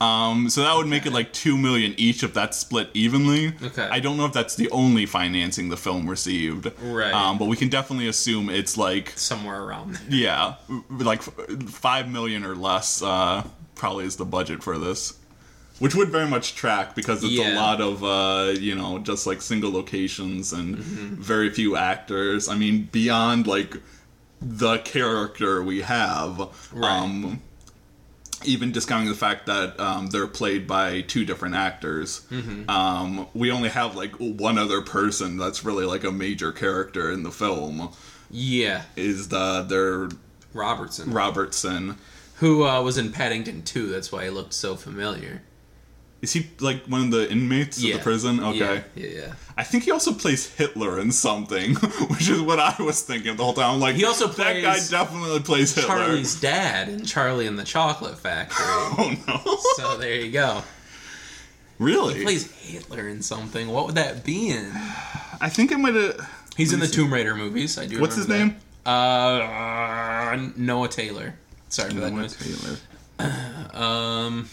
[0.00, 3.52] Um, so that would make it like two million each if that's split evenly.
[3.62, 3.84] Okay.
[3.88, 6.72] I don't know if that's the only financing the film received.
[6.82, 7.12] Right.
[7.14, 10.02] Um, but we can definitely assume it's like Somewhere around there.
[10.08, 10.54] yeah,
[10.90, 13.44] like f- five million or less uh,
[13.76, 15.16] probably is the budget for this,
[15.82, 19.42] which would very much track because it's a lot of uh, you know just like
[19.42, 21.16] single locations and Mm-hmm.
[21.22, 22.48] very few actors.
[22.48, 23.72] I mean, beyond like
[24.40, 26.38] the character we have,
[26.72, 27.00] Right.
[27.02, 27.40] um,
[28.44, 32.68] even discounting the fact that um, they're played by two different actors, Mm-hmm.
[32.70, 37.22] um, we only have like one other person that's really like a major character in
[37.24, 37.90] the film.
[38.30, 40.08] Yeah, Is the their
[40.54, 41.96] Robertson, Robertson.
[42.36, 43.88] who uh, was in Paddington 2.
[43.88, 45.42] That's why he looked so familiar.
[46.22, 47.94] Is he like one of the inmates Yeah.
[47.94, 48.38] of the prison?
[48.42, 48.58] Okay.
[48.58, 49.32] Yeah, yeah, yeah.
[49.56, 51.74] I think he also plays Hitler in something,
[52.10, 53.74] which is what I was thinking the whole time.
[53.74, 55.88] I'm like, He also that guy definitely plays Hitler.
[55.96, 58.56] Charlie's dad in Charlie and the Chocolate Factory.
[58.64, 59.56] Oh no!
[59.76, 60.62] so there you go.
[61.78, 62.14] really?
[62.18, 63.68] He plays Hitler in something.
[63.68, 64.70] What would that be in?
[65.40, 66.30] I think I might have.
[66.56, 67.78] He's in the Tomb Raider movies.
[67.78, 68.00] I do.
[68.00, 68.62] What's his remember name?
[68.84, 68.90] that.
[68.90, 71.34] Uh, Noah Taylor.
[71.68, 72.28] Sorry for that Noah.
[72.28, 72.76] Taylor.
[73.74, 74.48] Um,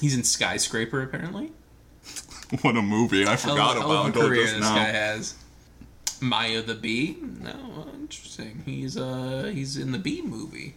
[0.00, 1.52] he's in Skyscraper apparently.
[2.62, 3.26] What a movie!
[3.26, 4.74] I forgot hell, hell of about a career this now.
[4.76, 5.34] guy has.
[6.20, 7.18] Maya the Bee.
[7.20, 8.62] No, interesting.
[8.64, 10.74] He's uh he's in the Bee movie.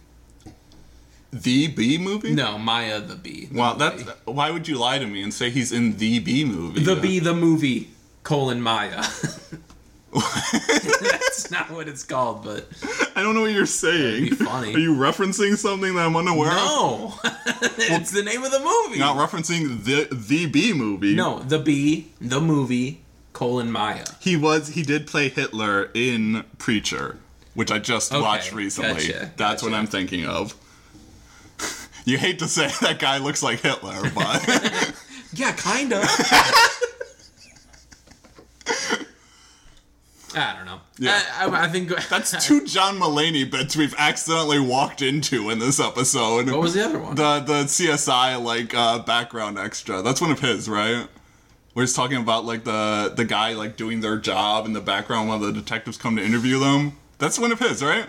[1.32, 2.34] The B movie?
[2.34, 3.46] No, Maya the Bee.
[3.46, 6.44] the Wow, that's why would you lie to me and say he's in the B
[6.44, 6.82] movie?
[6.82, 7.90] the Bee the movie
[8.24, 9.04] colon Maya.
[11.00, 12.66] that's not what it's called, but
[13.14, 14.24] I don't know what you're saying.
[14.24, 14.74] Be funny.
[14.74, 16.56] Are you referencing something that I'm unaware of?
[16.58, 18.98] no, it's the name of the movie.
[18.98, 21.14] Not referencing the the B movie.
[21.14, 24.04] no, the B, the movie colon Maya.
[24.18, 27.16] He was he did play Hitler in Preacher,
[27.54, 29.06] which I just Okay, watched recently.
[29.06, 29.72] gotcha, That's what.
[29.74, 30.54] I'm thinking of.
[32.04, 34.92] you hate to say that guy looks like Hitler, but
[35.32, 36.02] Yeah, kind of.
[40.34, 40.80] I don't know.
[40.98, 41.20] Yeah.
[41.38, 45.80] I, I, I think that's two John Mulaney bits we've accidentally walked into in this
[45.80, 46.50] episode.
[46.50, 47.14] What was the other one?
[47.14, 50.02] the the CSI like uh, background extra?
[50.02, 51.06] That's one of his, right?
[51.72, 55.28] Where he's talking about like the the guy like doing their job in the background
[55.28, 56.96] while the detectives come to interview them.
[57.18, 58.06] That's one of his, right?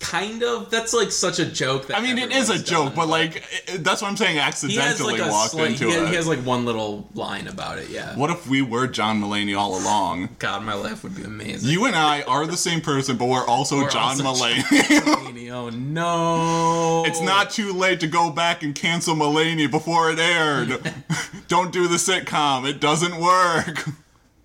[0.00, 0.70] Kind of.
[0.70, 1.90] That's like such a joke.
[1.92, 4.38] I mean, it is a joke, done, but like it, that's what I'm saying.
[4.38, 6.08] Accidentally like walked slight, into he, has, it.
[6.08, 7.88] he has like one little line about it.
[7.88, 8.16] Yeah.
[8.16, 10.30] what if we were John Mulaney all along?
[10.38, 11.70] God, my life would be amazing.
[11.70, 15.50] You and I are the same person, but we're also We're John also Mulaney.
[15.50, 17.04] oh no!
[17.06, 20.92] it's not too late to go back and cancel Mulaney before it aired.
[21.48, 23.88] Don't do the sitcom; it doesn't work.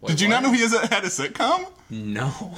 [0.01, 0.41] Wait, Did you what?
[0.41, 1.67] not know he has a, had a sitcom?
[1.89, 2.53] No.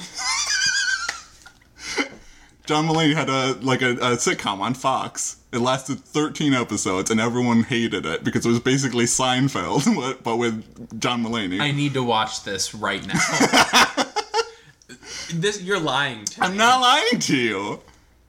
[2.66, 5.36] John Mulaney had a like a, a sitcom on Fox.
[5.52, 11.00] It lasted 13 episodes, and everyone hated it because it was basically Seinfeld, but with
[11.00, 11.60] John Mulaney.
[11.60, 13.14] I need to watch this right now.
[15.32, 16.40] this you're lying to.
[16.40, 16.46] Me.
[16.46, 16.58] I'm me.
[16.58, 17.80] not lying to you.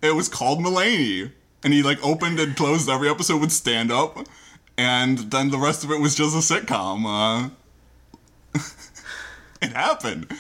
[0.04, 1.32] It was called Mulaney,
[1.64, 4.20] and he like opened and closed every episode with stand up,
[4.78, 7.50] and then the rest of it was just a sitcom.
[8.54, 8.60] Uh,
[9.64, 10.32] it happened.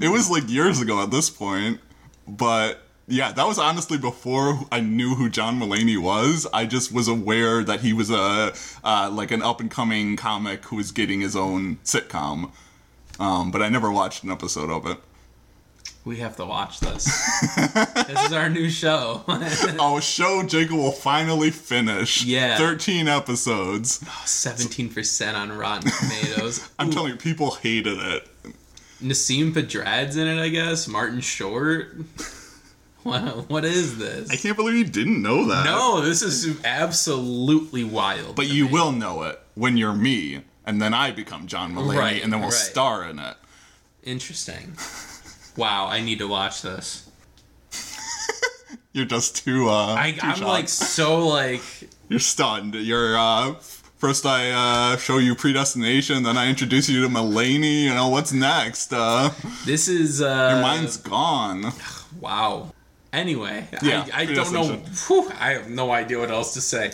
[0.00, 1.80] It was like years ago at this point,
[2.26, 6.46] but yeah, that was honestly before I knew who John Mulaney was.
[6.52, 8.52] I just was aware that he was a
[8.84, 12.50] uh, like an up and coming comic who was getting his own sitcom.
[13.18, 14.98] Um, but I never watched an episode of it.
[16.04, 17.04] We have to watch this.
[18.06, 19.24] this is our new show.
[19.80, 22.24] Our show Jacob will finally finish.
[22.24, 22.56] Yeah.
[22.58, 24.08] 13 episodes.
[24.24, 26.70] Seventeen percent on Rotten Tomatoes.
[26.78, 28.28] I'm telling you, people hated it.
[29.02, 30.88] Nasim Pedrad's in it, I guess.
[30.88, 31.96] Martin Short.
[33.02, 34.30] what, what is this?
[34.30, 35.64] I can't believe you didn't know that.
[35.64, 38.36] no, this is absolutely wild.
[38.36, 38.72] But you me.
[38.72, 42.40] will know it when you're me, and then I become John Mulaney, Right, and then
[42.40, 42.58] we'll right.
[42.58, 43.36] star in it.
[44.02, 44.74] Interesting.
[45.56, 47.08] wow, I need to watch this.
[48.92, 49.68] You're just too.
[49.68, 50.40] Uh, I, shocked.
[50.40, 51.60] like so like
[52.08, 52.74] You're stunned.
[52.74, 53.18] You're.
[53.18, 53.54] Uh,
[53.98, 57.84] first, I uh, show you predestination, then I introduce you to Mulaney.
[57.84, 58.92] You know what's next?
[58.92, 59.30] Uh,
[59.64, 61.72] this is uh your mind's gone.
[62.20, 62.72] wow.
[63.12, 64.76] Anyway, Yeah, I, I don't know.
[65.06, 66.92] Whew, I have no idea what else to say.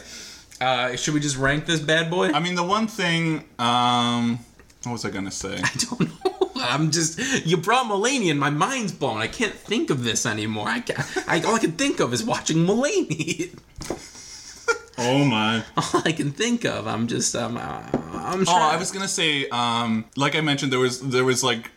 [0.61, 2.29] Uh, should we just rank this bad boy?
[2.29, 3.45] I mean, the one thing.
[3.59, 4.39] Um,
[4.85, 5.59] what was I gonna say?
[5.63, 6.51] I don't know.
[6.57, 9.19] I'm just you brought Mulaney and my mind's blown.
[9.19, 10.69] I can't think of this anymore.
[10.69, 13.59] I, can't, I all I can think of is watching Mulaney.
[14.99, 15.65] Oh my.
[15.77, 16.87] all I can think of.
[16.87, 17.83] I'm just um, uh,
[18.13, 18.45] I'm.
[18.47, 21.71] Oh, I was gonna say, um, like I mentioned, there was there was like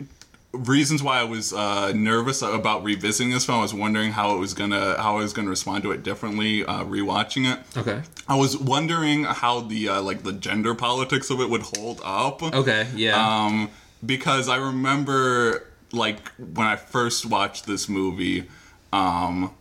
[0.52, 3.60] reasons why I was uh, nervous about revisiting this film.
[3.60, 6.64] I was wondering how it was gonna how I was gonna respond to it differently
[6.66, 7.60] uh, rewatching it.
[7.78, 8.02] Okay.
[8.28, 12.42] I was wondering how the uh, like the gender politics of it would hold up.
[12.44, 12.88] Okay.
[12.96, 13.16] Yeah.
[13.16, 13.70] Um,
[14.06, 18.46] because I remember like when I first watched this movie,
[18.94, 19.54] um,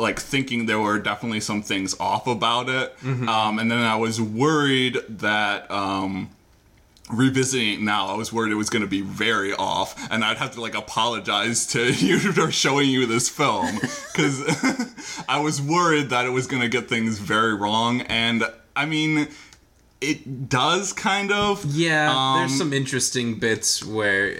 [0.00, 4.20] like thinking there were definitely some things off about it, um, and then I was
[4.20, 6.30] worried that um,
[7.12, 10.38] revisiting it now, I was worried it was going to be very off, and I'd
[10.38, 13.76] have to like apologize to you for showing you this film
[14.12, 18.44] because I was worried that it was going to get things very wrong, and
[18.74, 19.28] I mean.
[20.00, 21.62] It does kind of.
[21.66, 22.10] yeah.
[22.10, 24.34] um, there's some interesting bits where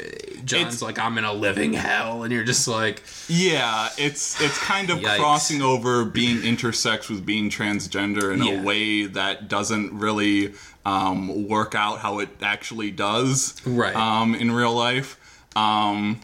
[0.45, 4.57] John's It's- like, "I'm in a living hell," and you're just like, Yeah, it's it's
[4.59, 8.61] kind of crossing over being intersex with being transgender in Yeah.
[8.61, 10.55] a way that doesn't really
[10.87, 13.95] um, work out how it actually does Right.
[13.95, 15.19] um, in real life.
[15.55, 16.21] Um,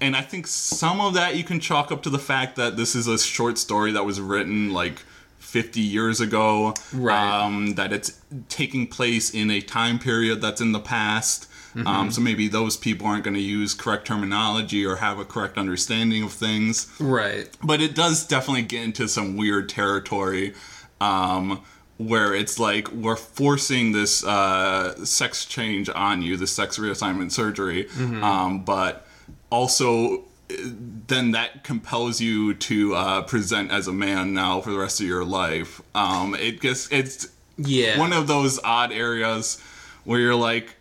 [0.00, 2.94] and I think some of that you can chalk up to the fact that this
[2.94, 5.02] is a short story that was written like
[5.46, 6.74] 50 years ago.
[6.92, 7.42] Right.
[7.42, 11.48] Um, that it's taking place in a time period that's in the past.
[11.84, 15.58] Um, so maybe those people aren't going to use correct terminology or have a correct
[15.58, 16.90] understanding of things.
[16.98, 17.50] right.
[17.62, 20.54] But it does definitely get into some weird territory
[21.02, 21.62] um,
[21.98, 27.88] where it's like we're forcing this uh, sex change on you, the sex reassignment surgery,
[28.22, 29.06] um, but
[29.50, 35.00] also then that compels you to uh, present as a man now for the rest
[35.00, 35.80] of your life.
[35.94, 37.98] Um, it gets it's Yeah.
[37.98, 39.60] one of those odd areas
[40.04, 40.76] where you're like,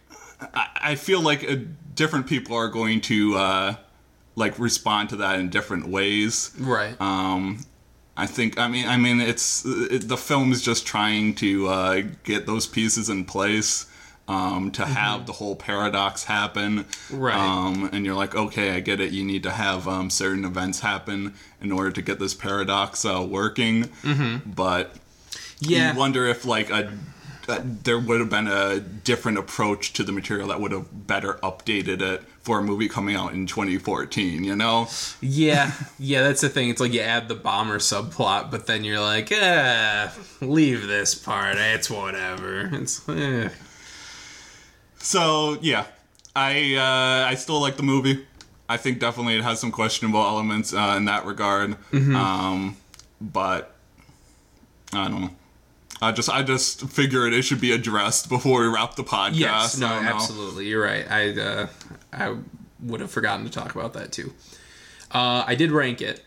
[0.54, 1.56] I, I feel like uh,
[1.96, 3.76] different people are going to uh,
[4.36, 6.52] like respond to that in different ways.
[6.60, 7.00] right.
[7.02, 7.66] Um,
[8.18, 12.02] I think I mean I mean it's it, the film is just trying to uh,
[12.24, 13.88] get those pieces in place
[14.28, 16.86] um, to have the whole paradox happen.
[17.12, 17.36] Right.
[17.36, 19.12] Um, and you're like, okay, I get it.
[19.12, 23.26] You need to have um, certain events happen in order to get this paradox uh,
[23.28, 23.84] working.
[24.04, 24.52] Mm-hmm.
[24.52, 24.96] But
[25.60, 25.94] yeah.
[25.94, 26.92] you wonder if like a,
[27.48, 31.34] a there would have been a different approach to the material that would have better
[31.44, 34.88] updated it for a movie coming out in 2014 you know
[35.22, 36.70] Yeah, yeah, that's the thing.
[36.70, 40.10] It's like you add the bomber subplot, but then you're like, eh,
[40.42, 41.58] leave this part.
[41.58, 42.70] It's whatever.
[42.74, 43.50] It's eh.
[45.06, 45.86] So yeah
[46.36, 48.26] i uh i still like the movie
[48.68, 52.16] i think definitely it has some questionable elements uh, in that regard Mm-hmm.
[52.16, 52.78] um
[53.22, 53.74] but
[54.94, 55.30] i don't know
[56.02, 59.36] I just, I just figured it should be addressed before we wrap the podcast.
[59.36, 60.10] yes, no, know.
[60.10, 61.10] absolutely, you're right.
[61.10, 61.68] I uh,
[62.12, 62.36] I
[62.84, 64.34] would have forgotten to talk about that too.
[65.10, 66.22] Uh, I did rank it,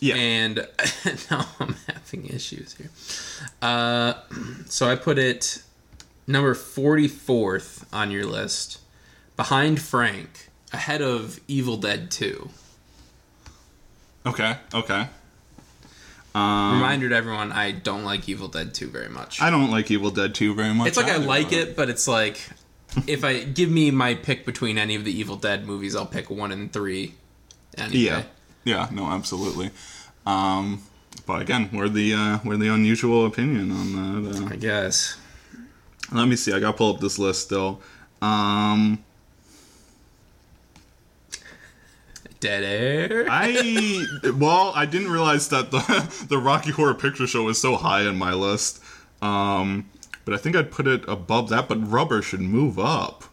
[0.00, 0.14] Yeah.
[0.14, 0.56] and
[1.30, 2.90] now I'm having issues here.
[3.60, 4.14] Uh,
[4.66, 5.62] so I put it
[6.26, 8.80] number 44th on your list,
[9.36, 12.48] behind Frank, ahead of Evil Dead 2.
[14.26, 14.56] okay.
[14.74, 15.06] Okay.
[16.34, 19.42] Um, Reminder to everyone, I don't like Evil Dead 2 very much.
[19.42, 20.88] I don't like Evil Dead 2 very much.
[20.88, 21.26] it's like I either.
[21.26, 22.40] like it, but it's like
[23.06, 26.30] if I give me my pick between any of the Evil Dead movies, I'll pick
[26.30, 27.14] one and three.
[27.76, 27.98] Anyway.
[27.98, 28.22] Yeah,
[28.64, 29.70] yeah, no, absolutely.
[30.26, 30.82] Um,
[31.26, 34.42] but again, we're the uh, we're the unusual opinion on that.
[34.42, 35.16] Uh, I guess.
[36.12, 36.52] Let me see.
[36.52, 37.80] I got to pull up this list still.
[38.20, 39.02] Um,
[42.42, 43.26] Dead air.
[43.30, 44.04] I
[44.36, 48.18] well, I didn't realize that the the Rocky Horror Picture Show was so high on
[48.18, 48.82] my list.
[49.22, 49.88] Um,
[50.24, 51.68] but I think I'd put it above that.
[51.68, 53.24] But Rubber should move up.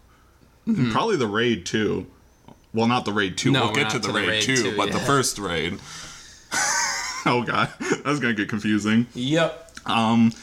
[0.67, 2.05] And Probably the Raid too.
[2.71, 3.51] Well, not the Raid two.
[3.51, 5.73] No, we'll get to the to the Raid, Raid two, 2 but the first Raid.
[7.25, 9.07] oh god, that's gonna get confusing.
[9.15, 9.71] Yep.
[9.88, 10.34] Um,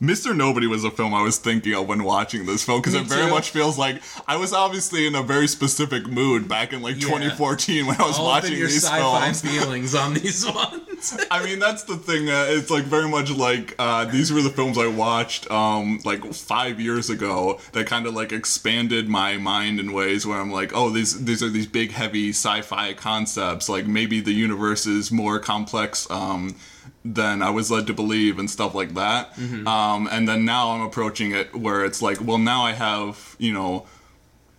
[0.00, 0.36] Mr.
[0.36, 3.24] Nobody was a film I was thinking of when watching this film because it very
[3.24, 3.30] too.
[3.30, 7.08] much feels like I was obviously in a very specific mood back in like Yeah.
[7.08, 9.40] 2014 when I was All watching your these sci-fi films.
[9.58, 11.16] feelings on these ones.
[11.30, 12.28] I mean, that's the thing.
[12.28, 16.22] Uh, it's like very much like uh, these were the films I watched um, like
[16.34, 20.72] five years ago that kind of like expanded my mind in ways where I'm like,
[20.74, 23.70] oh, these these are these big, heavy sci-fi concepts.
[23.70, 26.06] Like maybe the universe is more complex.
[26.10, 26.54] Um,
[27.04, 29.36] than I was led to believe and stuff like that.
[29.66, 33.52] Um, and then now I'm approaching it where it's like, well, now I have, you
[33.52, 33.86] know,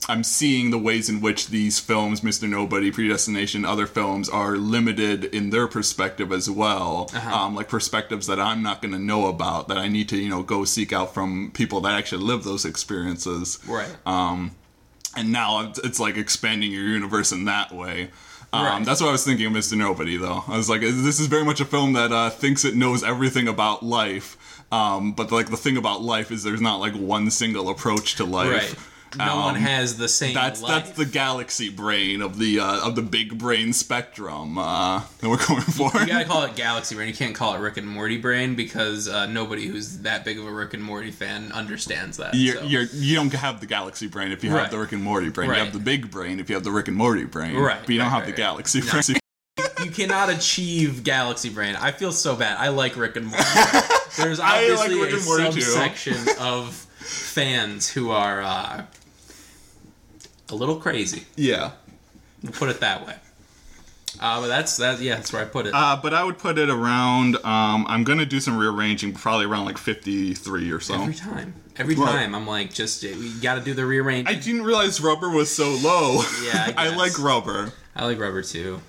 [0.10, 2.48] I'm seeing the ways in which these films, Mr.
[2.48, 7.10] Nobody, Predestination, other films, are limited in their perspective as well.
[7.46, 10.30] Um, like perspectives that I'm not going to know about, that I need to, you
[10.30, 13.60] know, go seek out from people that actually live those experiences.
[13.68, 13.94] right.
[14.06, 14.52] Um,
[15.18, 18.12] and now it's like expanding your universe in that way.
[18.54, 18.86] Um, Right.
[18.86, 19.78] That's what I was thinking of Mr.
[19.78, 20.44] Nobody, though.
[20.48, 23.48] I was like, this is very much a film that uh, thinks it knows everything
[23.48, 24.38] about life.
[24.72, 28.26] Um, but like the thing about life is there's not like one single approach to
[28.26, 28.52] life.
[28.52, 28.76] right.
[29.16, 30.34] No one Um, has the same.
[30.34, 30.86] That's life.
[30.86, 35.46] that's the galaxy brain of the uh, of the big brain spectrum uh, that we're
[35.46, 35.92] going for.
[36.00, 37.08] You gotta call it Galaxy Brain.
[37.08, 40.46] You can't call it Rick and Morty Brain because uh, nobody who's that big of
[40.46, 42.34] a Rick and Morty fan understands that.
[42.36, 42.64] You're, so.
[42.64, 45.50] you're, you don't have the galaxy brain if you have the Rick and Morty brain.
[45.50, 45.58] Right.
[45.60, 47.56] You have the big brain if you have the Rick and Morty brain.
[47.56, 48.38] Right, But you don't right, have right, the right.
[48.38, 48.92] galaxy No.
[48.92, 49.18] brain.
[49.86, 51.76] you cannot achieve Galaxy Brain.
[51.76, 52.58] I feel so bad.
[52.58, 53.44] I like Rick and Morty.
[54.18, 55.62] There's like obviously Rick a and Morty too.
[55.62, 58.84] subsection of fans who are uh,
[60.50, 61.26] a little crazy.
[61.36, 61.72] yeah.
[62.44, 63.16] We'll put it that way.
[64.20, 65.00] Uh, but that's that.
[65.00, 65.74] Yeah, that's where I put it.
[65.76, 67.36] Uh, but I would put it around.
[67.38, 70.96] Um, I'm gonna do some rearranging, probably around like 53 or so.
[70.96, 74.28] Every time, every time, I'm like, just we got to do the rearrange.
[74.28, 76.22] I I, didn't realize rubber was so low.
[76.44, 77.74] Yeah, I I like rubber.
[77.96, 78.82] I like rubber too.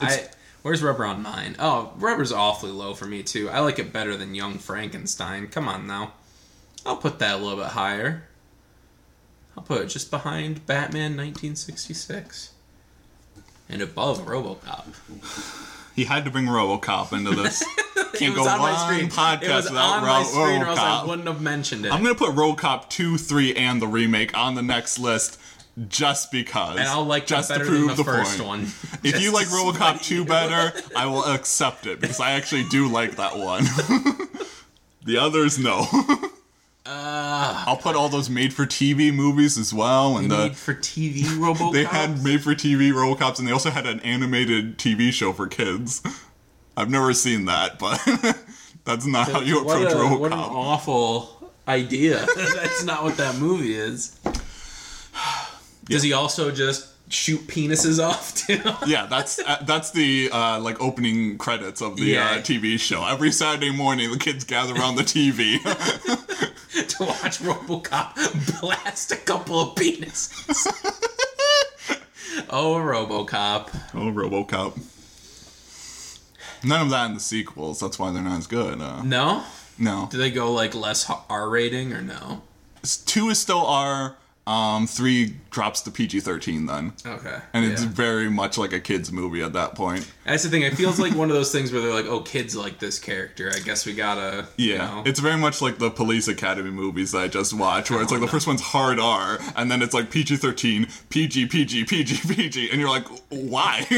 [0.00, 0.28] I
[0.62, 1.54] where's rubber on mine?
[1.58, 3.48] Oh, rubber's awfully low for me too.
[3.50, 5.46] I like it better than Young Frankenstein.
[5.48, 6.14] Come on now,
[6.84, 8.24] I'll put that a little bit higher.
[9.56, 12.52] I'll put it just behind Batman 1966.
[13.68, 14.84] And above RoboCop.
[15.94, 17.64] He had to bring RoboCop into this.
[18.14, 19.10] Can't go on my one screen.
[19.10, 21.92] podcast without on Ro- screen, or else I wouldn't have mentioned it.
[21.92, 25.40] I'm gonna put RoboCop 2, 3, and the remake on the next list
[25.88, 26.78] just because.
[26.78, 28.48] and I'll like just better to than prove the, the, first point.
[28.48, 28.60] one.
[29.02, 30.24] If you like RoboCop 2 you.
[30.24, 33.64] better, I will accept it because I actually do like that one.
[35.04, 35.86] the others, no.
[37.66, 41.72] Uh, I'll put all those made-for-TV movies as well, and the made for TV RoboCop.
[41.72, 46.02] they had made-for-TV RoboCops, and they also had an animated TV show for kids.
[46.76, 48.00] I've never seen that, but
[48.84, 50.20] that's not how you approach a, RoboCop.
[50.20, 52.26] what an awful idea.
[52.36, 54.18] That's not what that movie is.
[55.84, 58.60] Does he also just shoot penises off too?
[58.86, 62.32] Yeah, that's uh, that's the uh, like opening credits of the Yeah.
[62.32, 63.02] uh, TV show.
[63.06, 65.58] Every Saturday morning, the kids gather around the TV.
[66.88, 70.66] to watch RoboCop blast a couple of penises.
[72.50, 73.68] oh, RoboCop.
[73.94, 74.80] oh, RoboCop.
[76.64, 77.78] None of that in the sequels.
[77.80, 78.80] That's why they're not as good.
[78.80, 79.44] Uh, No?
[79.78, 82.42] no, Do they go like less R rating or no?
[83.06, 84.16] Two is still R.
[84.46, 87.38] Um, three drops to PG thirteen then, Okay.
[87.54, 87.88] and it's yeah.
[87.88, 90.06] very much like a kids movie at that point.
[90.26, 90.60] That's the thing.
[90.60, 93.50] It feels like one of those things where they're like, "Oh, kids like this character.
[93.54, 95.02] I guess we gotta." Yeah, You know.
[95.06, 98.20] it's very much like the Police Academy movies that I just watched, where it's like
[98.20, 102.70] the first one's hard R, and then it's like PG thirteen, PG, PG, PG, PG,
[102.70, 103.86] and you're like, why?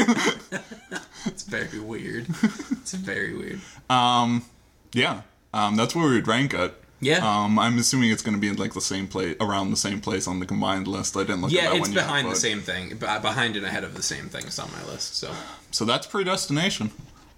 [1.25, 2.27] It's very weird.
[2.71, 3.59] It's very weird.
[3.89, 4.45] um,
[4.93, 5.23] yeah,
[5.53, 6.73] um, that's where we'd rank it.
[6.99, 7.19] Yeah.
[7.19, 10.01] Um, I'm assuming it's going to be in like the same place, around the same
[10.01, 11.15] place on the combined list.
[11.15, 12.89] I didn't look at yeah, that it's one yet, behind the but- same thing.
[12.89, 15.15] Be- Behind and ahead of the same thing is on my list.
[15.15, 15.31] So
[15.71, 16.91] So that's predestination.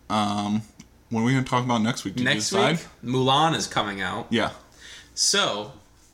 [0.10, 0.62] Um,
[1.10, 2.16] what are we going to talk about next week?
[2.16, 4.28] Did next week, Mulan is coming out.
[4.30, 4.52] Yeah.
[5.14, 5.74] So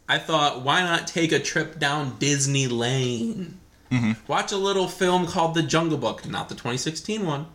[0.09, 3.59] I thought, why not take a trip down Disney Lane?
[3.91, 4.13] Mm-hmm.
[4.27, 7.45] Watch a little film called The Jungle Book, not the 2016 one.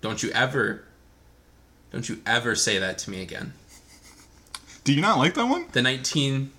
[0.00, 0.84] Don't you ever,
[1.92, 3.52] don't you ever say that to me again.
[4.86, 5.66] Do you not like that one?
[5.72, 6.52] The 19.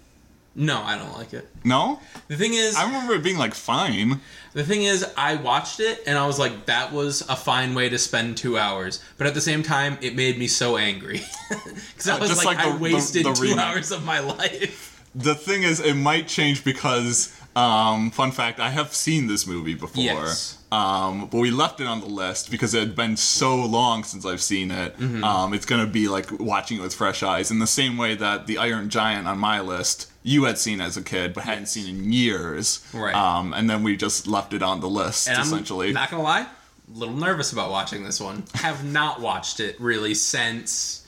[0.59, 1.47] No, I don't like it.
[1.63, 1.99] No,
[2.29, 4.21] The thing is, I remember it being like fine.
[4.53, 7.89] the thing is, I watched it and I was like, that was a fine way
[7.89, 9.03] to spend two hours.
[9.19, 12.43] But at the same time, it made me so angry because I Uh, was just
[12.45, 13.59] like, like the- I wasted the- the two remake.
[13.59, 15.05] hours of my life.
[15.13, 19.73] The thing is, it might change because, um, fun fact, I have seen this movie
[19.73, 20.03] before.
[20.03, 20.57] Yes.
[20.71, 24.25] Um, but we left it on the list because it had been so long since
[24.25, 24.97] I've seen it.
[24.97, 25.23] Mm-hmm.
[25.23, 28.47] Um, it's gonna be like watching it with fresh eyes, in the same way that
[28.47, 31.87] the Iron Giant on my list you had seen as a kid but hadn't seen
[31.87, 32.85] in years.
[32.93, 33.15] Right.
[33.15, 35.87] Um, and then we just left it on the list And essentially.
[35.87, 38.43] I'm not gonna lie, a little nervous about watching this one.
[38.55, 41.07] Have not watched it really since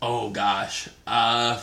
[0.00, 0.88] Oh gosh.
[1.06, 1.60] Uh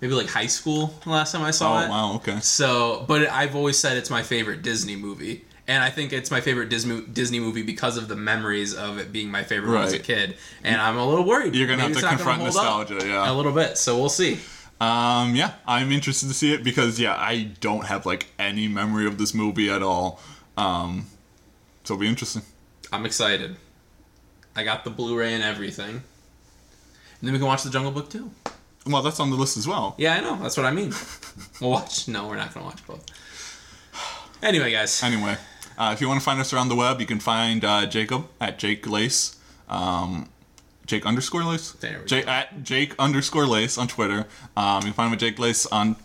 [0.00, 1.82] maybe like high school the last time I saw it.
[1.82, 1.90] Oh it.
[1.90, 2.40] wow, okay.
[2.40, 5.44] So, but I've always said it's my favorite Disney movie.
[5.68, 9.10] And I think it's my favorite Disney Disney movie because of the memories of it
[9.10, 10.36] being my favorite when I was a kid.
[10.62, 11.56] And I'm a little worried.
[11.56, 13.28] You're gonna Maybe have to confront nostalgia, yeah.
[13.28, 13.76] A little bit.
[13.76, 14.38] So we'll see.
[14.80, 19.06] Um, yeah, I'm interested to see it because yeah, I don't have like any memory
[19.06, 20.20] of this movie at all.
[20.56, 21.06] Um,
[21.82, 22.42] so it'll be interesting.
[22.92, 23.56] I'm excited.
[24.54, 25.90] I got the Blu-ray and everything.
[25.90, 26.02] And
[27.22, 28.30] then we can watch The Jungle Book too.
[28.86, 29.94] Well, that's on the list as well.
[29.98, 30.36] Yeah, I know.
[30.36, 30.92] That's what I mean.
[31.60, 32.06] we'll watch.
[32.08, 33.04] No, we're not gonna watch both.
[34.42, 35.02] Anyway, guys.
[35.02, 35.36] Anyway,
[35.78, 38.28] uh, if you want to find us around the web, you can find uh, Jacob
[38.40, 39.36] at Jake Lace,
[39.68, 40.28] um,
[40.86, 42.30] Jake underscore Lace, There we Jake, go.
[42.32, 44.26] at Jake underscore Lace on Twitter.
[44.56, 45.96] Um, you can find him at Jake Lace on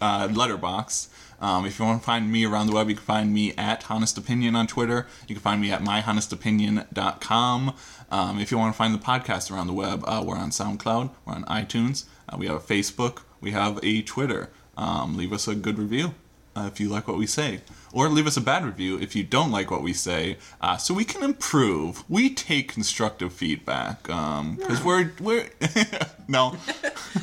[0.00, 1.08] uh, Letterboxd.
[1.40, 3.88] Um, if you want to find me around the web, you can find me at
[3.90, 5.06] Honest Opinion on Twitter.
[5.28, 7.74] You can find me at myhonestopinion.com.
[8.10, 11.10] Um, if you want to find the podcast around the web, uh, we're on SoundCloud,
[11.24, 14.50] we're on iTunes, uh, we have a Facebook, we have a Twitter.
[14.76, 16.14] Um, leave us a good review
[16.54, 17.60] uh, if you like what we say,
[17.92, 20.94] or leave us a bad review if you don't like what we say, uh, so
[20.94, 22.04] we can improve.
[22.08, 25.48] We take constructive feedback because we're we're
[26.28, 26.56] no,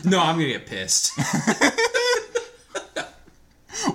[0.04, 1.12] No, I'm gonna get pissed.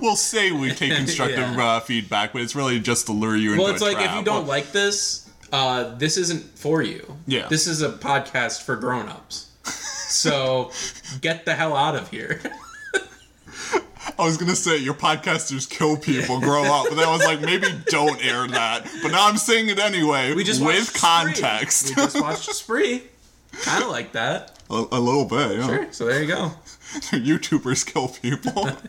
[0.01, 1.75] we'll say we take constructive Yeah.
[1.75, 4.23] uh, feedback, but it's really just to lure you into well, it's like if you
[4.23, 7.17] don't Well, like this, uh, this isn't for you.
[7.27, 7.47] Yeah.
[7.47, 9.50] This is a podcast for grown-ups.
[10.11, 10.71] So
[11.21, 12.41] get the hell out of here.
[14.17, 17.39] I was gonna say your podcasters kill people, grow up, but then I was like,
[17.41, 18.83] maybe don't air that.
[19.01, 20.99] But now I'm saying it anyway We just with watched Spree.
[20.99, 21.89] context.
[21.89, 23.03] We just watched Spree.
[23.63, 24.57] Kind of like that.
[24.69, 25.65] a, a little bit, yeah.
[25.67, 25.87] Sure.
[25.91, 26.51] So there you go.
[27.11, 28.69] YouTubers kill people.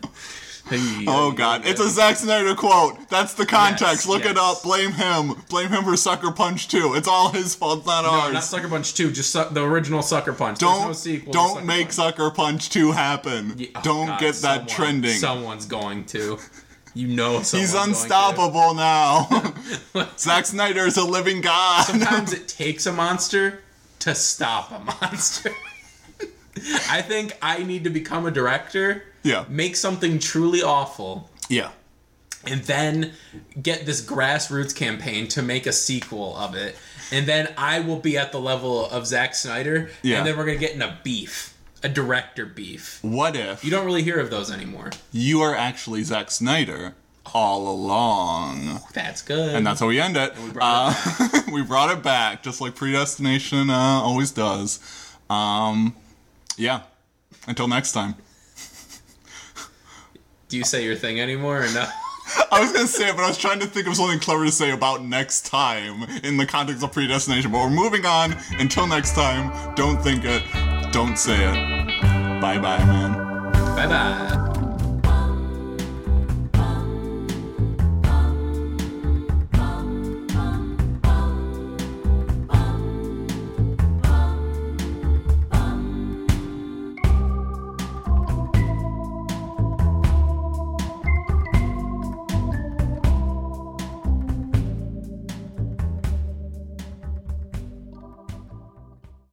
[1.06, 3.08] Oh god, it's a Zack Snyder quote.
[3.08, 3.82] That's the context.
[4.04, 4.62] Yes, Look it up.
[4.62, 5.34] Blame him.
[5.48, 6.94] Blame him for Sucker Punch 2.
[6.94, 8.32] It's all his fault, it's not No, ours.
[8.34, 10.58] not Sucker Punch 2, just su- the original Sucker Punch.
[10.58, 11.92] Don't no sequel don't Sucker make Punch.
[11.94, 13.54] Sucker Punch 2 happen.
[13.56, 15.16] Yeah, oh, don't God, get that someone- trending.
[15.18, 16.38] Someone's going to.
[16.94, 17.90] You know someone's He's going to.
[17.90, 19.54] unstoppable now.
[20.18, 21.84] Zack Snyder is a living god.
[21.86, 23.60] Sometimes it takes a monster
[24.00, 25.50] to stop a monster.
[26.90, 29.44] I think I need to become a director, yeah.
[29.48, 31.70] make something truly awful, Yeah.
[32.46, 33.12] and then
[33.62, 36.76] get this grassroots campaign to make a sequel of it.
[37.10, 40.18] And then I will be at the level of Zack Snyder, Yeah.
[40.18, 42.98] and then we're gonna get in a beef, a director beef.
[43.02, 44.90] What if You don't really hear of those anymore.
[45.12, 46.94] you are actually Zack Snyder
[47.34, 48.80] all along?
[48.94, 49.54] That's good.
[49.54, 50.36] And that's how we end it.
[50.38, 54.80] we brought Uh, we brought it back, just like Predestination uh, always does.
[55.30, 55.94] Um,
[56.56, 56.80] yeah.
[57.46, 58.14] Until next time.
[60.52, 61.86] Do you say your thing anymore or no?
[62.52, 64.52] I was gonna say it, but I was trying to think of something clever to
[64.52, 67.50] say about next time in the context of Predestination.
[67.50, 68.36] But we're moving on.
[68.58, 70.42] Until next time, don't think it,
[70.92, 72.00] don't say it.
[72.42, 73.52] Bye bye, man.
[73.74, 74.51] bye bye.